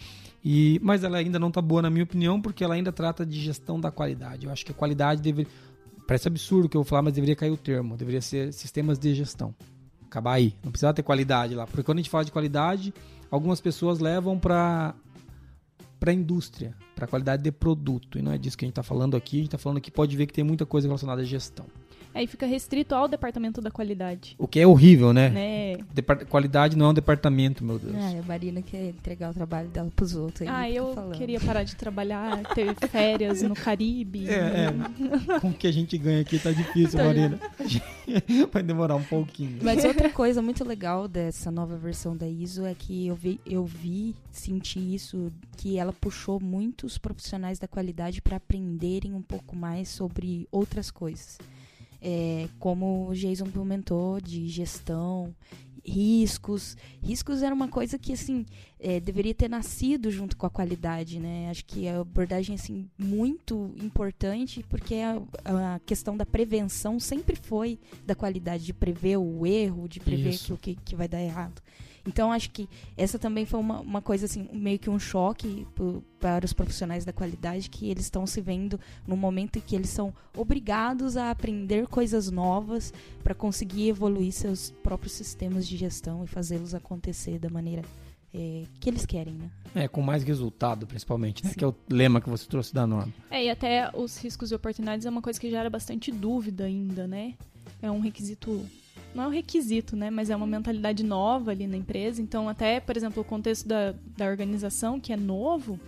[0.45, 3.41] E mas ela ainda não está boa na minha opinião porque ela ainda trata de
[3.41, 4.47] gestão da qualidade.
[4.47, 5.51] Eu acho que a qualidade deveria
[6.07, 8.99] parece absurdo o que eu vou falar, mas deveria cair o termo, deveria ser sistemas
[8.99, 9.53] de gestão.
[10.07, 12.95] Acabar aí, não precisava ter qualidade lá, porque quando a gente fala de qualidade,
[13.29, 14.95] algumas pessoas levam para
[16.07, 18.17] para a indústria, para a qualidade de produto.
[18.17, 19.39] E não é disso que a gente está falando aqui.
[19.39, 21.67] A gente está falando aqui, pode ver que tem muita coisa relacionada à gestão.
[22.15, 24.37] Aí fica restrito ao departamento da qualidade.
[24.39, 25.29] O que é horrível, né?
[25.31, 25.77] Né?
[25.93, 27.95] Depart- Qualidade não é um departamento, meu Deus.
[27.97, 30.43] Ah, a Marina quer entregar o trabalho dela pros outros.
[30.43, 31.19] aí Ah, fica eu falando.
[31.19, 34.29] queria parar de trabalhar, ter férias no Caribe.
[34.29, 34.69] É,
[35.35, 35.39] é.
[35.41, 37.39] Com o que a gente ganha aqui tá difícil, Marina.
[38.53, 39.59] Vai demorar um pouquinho.
[39.63, 43.65] Mas outra coisa muito legal dessa nova versão da ISO é que eu vi, eu
[43.65, 49.89] vi senti isso, que ela puxou muitos profissionais da qualidade para aprenderem um pouco mais
[49.89, 51.39] sobre outras coisas.
[52.01, 55.35] É, como o Jason comentou, de gestão,
[55.87, 56.77] riscos.
[57.03, 58.45] Riscos era uma coisa que, assim,
[58.79, 61.49] é, deveria ter nascido junto com a qualidade, né?
[61.51, 67.79] Acho que a abordagem, assim, muito importante, porque a, a questão da prevenção sempre foi
[68.05, 71.63] da qualidade, de prever o erro, de prever aquilo que, que vai dar errado.
[72.07, 76.03] Então, acho que essa também foi uma, uma coisa, assim, meio que um choque pro-
[76.21, 79.91] para os profissionais da qualidade, que eles estão se vendo num momento em que eles
[79.91, 82.93] são obrigados a aprender coisas novas
[83.25, 87.83] para conseguir evoluir seus próprios sistemas de gestão e fazê-los acontecer da maneira
[88.35, 89.51] eh, que eles querem, né?
[89.75, 91.51] É, com mais resultado, principalmente, né?
[91.51, 91.57] Sim.
[91.57, 93.13] Que é o lema que você trouxe da norma.
[93.31, 97.07] É, e até os riscos e oportunidades é uma coisa que gera bastante dúvida ainda,
[97.07, 97.35] né?
[97.83, 98.65] É um requisito.
[99.17, 100.11] Não é um requisito, né?
[100.11, 102.21] Mas é uma mentalidade nova ali na empresa.
[102.21, 105.81] Então, até, por exemplo, o contexto da, da organização, que é novo,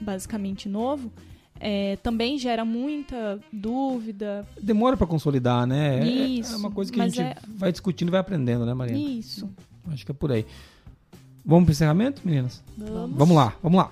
[0.00, 1.10] basicamente novo,
[1.58, 4.46] é, também gera muita dúvida.
[4.62, 5.98] Demora para consolidar, né?
[5.98, 8.72] É- Isso, É uma coisa que a gente é- vai discutindo e vai aprendendo, né,
[8.72, 8.98] Marina?
[8.98, 9.50] Isso.
[9.88, 10.46] Acho que é por aí.
[11.44, 12.62] Vamos pro encerramento, meninas?
[12.78, 13.16] Vamos.
[13.16, 13.90] Vamos lá, vamos lá.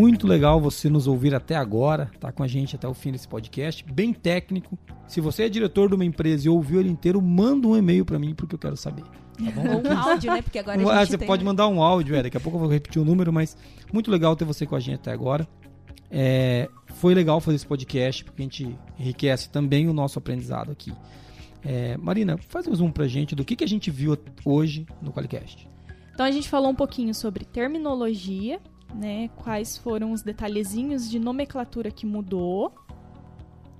[0.00, 3.28] Muito legal você nos ouvir até agora, tá com a gente até o fim desse
[3.28, 4.78] podcast, bem técnico.
[5.06, 8.18] Se você é diretor de uma empresa e ouviu ele inteiro, manda um e-mail para
[8.18, 9.02] mim porque eu quero saber.
[9.02, 9.74] Tá bom?
[9.74, 10.40] Ou um áudio, né?
[10.40, 11.28] Porque agora Ah, a gente você tem...
[11.28, 13.54] pode mandar um áudio, é, daqui a pouco eu vou repetir o número, mas
[13.92, 15.46] muito legal ter você com a gente até agora.
[16.10, 20.94] É, foi legal fazer esse podcast, porque a gente enriquece também o nosso aprendizado aqui.
[21.62, 25.12] É, Marina, faz um zoom pra gente do que, que a gente viu hoje no
[25.12, 25.68] Qualicast.
[26.14, 28.60] Então a gente falou um pouquinho sobre terminologia,
[28.94, 29.28] né?
[29.36, 32.72] Quais foram os detalhezinhos de nomenclatura que mudou.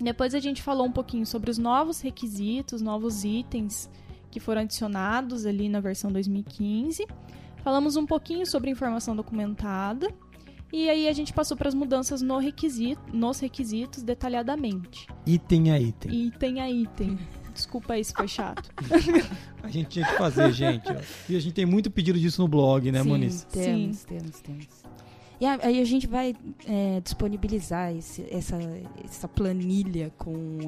[0.01, 3.91] Depois a gente falou um pouquinho sobre os novos requisitos, novos itens
[4.31, 7.07] que foram adicionados ali na versão 2015.
[7.63, 10.09] Falamos um pouquinho sobre informação documentada.
[10.73, 15.09] E aí a gente passou para as mudanças no requisito, nos requisitos detalhadamente.
[15.27, 16.13] Item a item.
[16.13, 17.19] Item a item.
[17.53, 18.71] Desculpa aí se foi chato.
[19.63, 20.91] A gente tinha que fazer, gente.
[20.91, 20.97] ó.
[21.29, 23.45] E a gente tem muito pedido disso no blog, né, Sim, Moniz?
[23.45, 24.07] Temos, Sim.
[24.07, 24.67] temos, temos.
[25.41, 26.35] E aí a gente vai
[26.67, 28.59] é, disponibilizar esse- essa,
[29.03, 30.59] essa planilha com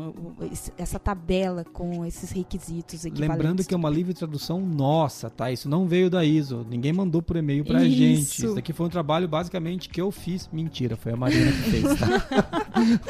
[0.78, 3.04] essa tabela com esses requisitos.
[3.04, 5.52] Lembrando que é uma livre tradução nossa, tá?
[5.52, 6.66] Isso não veio da ISO.
[6.70, 7.96] Ninguém mandou por e-mail pra Isso.
[7.96, 8.22] gente.
[8.46, 10.48] Isso daqui foi um trabalho basicamente que eu fiz.
[10.50, 12.06] Mentira, foi a Marina que fez, tá?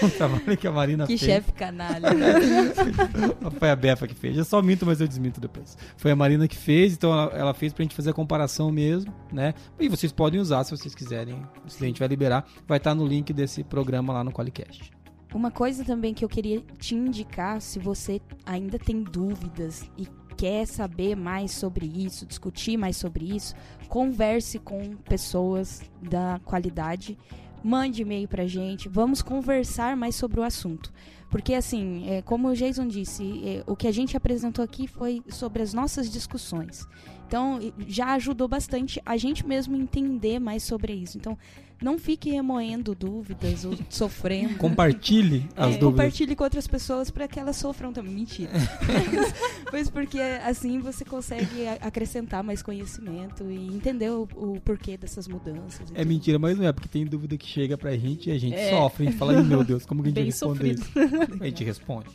[0.04, 1.30] um trabalho que a Marina Que fez.
[1.30, 2.08] chefe canalha.
[3.58, 4.36] Foi a Befa que fez.
[4.36, 5.76] Eu só minto, mas eu desminto depois.
[5.96, 9.12] Foi a Marina que fez, então ela, ela fez pra gente fazer a comparação mesmo,
[9.32, 9.54] né?
[9.78, 11.40] E vocês podem usar se vocês quiserem.
[11.66, 14.90] Se a gente vai liberar, vai estar no link desse programa lá no Qualicast.
[15.34, 20.66] Uma coisa também que eu queria te indicar, se você ainda tem dúvidas e quer
[20.66, 23.54] saber mais sobre isso, discutir mais sobre isso,
[23.88, 27.16] converse com pessoas da qualidade,
[27.62, 30.92] mande e-mail pra gente, vamos conversar mais sobre o assunto.
[31.30, 35.22] Porque, assim, é, como o Jason disse, é, o que a gente apresentou aqui foi
[35.28, 36.86] sobre as nossas discussões.
[37.32, 37.58] Então,
[37.88, 41.16] já ajudou bastante a gente mesmo entender mais sobre isso.
[41.16, 41.38] Então,
[41.82, 44.56] não fique remoendo dúvidas ou sofrendo.
[44.58, 45.80] Compartilhe as É, dúvidas.
[45.88, 48.12] compartilhe com outras pessoas para que elas sofram também.
[48.12, 48.50] Mentira.
[49.72, 55.26] Mas porque assim você consegue a- acrescentar mais conhecimento e entender o, o porquê dessas
[55.26, 55.90] mudanças.
[55.94, 56.06] É tudo.
[56.06, 58.68] mentira, mas não é, porque tem dúvida que chega pra gente e a gente É.
[58.68, 59.06] sofre.
[59.06, 60.80] A gente fala, "Ih, meu Deus, como que a gente Bem responde sofrido.
[60.82, 61.42] isso?
[61.42, 62.10] A gente responde.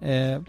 [0.00, 0.40] É,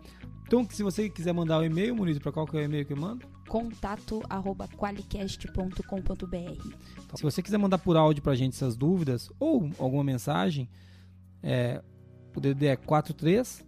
[0.48, 2.94] então, se você quiser mandar o e-mail, Muniz, pra qual que é o e-mail que
[2.94, 3.26] eu mando?
[3.48, 6.76] Contato arroba qualicast.com.br.
[7.16, 10.70] Se você quiser mandar por áudio pra gente essas dúvidas ou alguma mensagem,
[11.42, 11.82] é,
[12.36, 13.66] o DD é 43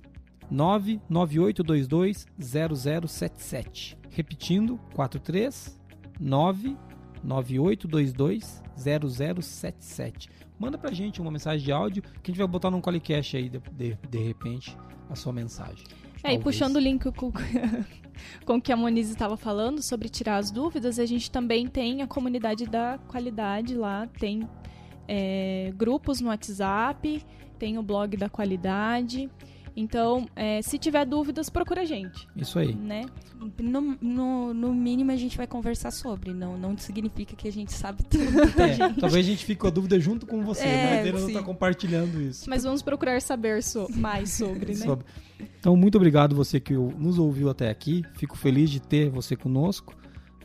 [0.49, 3.97] 99822 0077.
[4.09, 5.79] Repetindo, 43
[6.19, 10.29] 99822 0077.
[10.57, 13.49] Manda pra gente uma mensagem de áudio que a gente vai botar num Qualicast aí
[13.49, 14.77] de, de, de repente
[15.09, 15.83] a sua mensagem.
[16.25, 17.31] É, e puxando o link com,
[18.45, 22.01] com o que a Moniz estava falando sobre tirar as dúvidas, a gente também tem
[22.01, 24.47] a comunidade da qualidade lá, tem
[25.07, 27.23] é, grupos no WhatsApp,
[27.59, 29.29] tem o blog da qualidade.
[29.77, 32.73] Então, é, se tiver dúvidas, procura a gente, Isso aí.
[32.73, 33.05] né?
[33.59, 37.73] No, no, no mínimo a gente vai conversar sobre, não, não significa que a gente
[37.73, 38.99] sabe tudo, tá, É, gente?
[39.01, 41.43] talvez a gente fique com a dúvida junto com você, É, mas ele não está
[41.43, 42.49] compartilhando isso.
[42.49, 44.85] Mas vamos procurar saber so- mais sobre, né?
[44.85, 45.05] Sobre.
[45.59, 48.01] Então, muito obrigado você que nos ouviu até aqui.
[48.13, 49.93] Fico feliz de ter você conosco.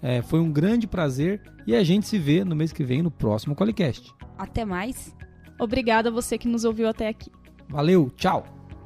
[0.02, 3.10] É, foi um grande prazer e a gente se vê no mês que vem no
[3.12, 4.12] próximo Qualicast.
[4.36, 5.14] Até mais.
[5.58, 7.30] Obrigada a você que nos ouviu até aqui.
[7.68, 8.44] Valeu, tchau!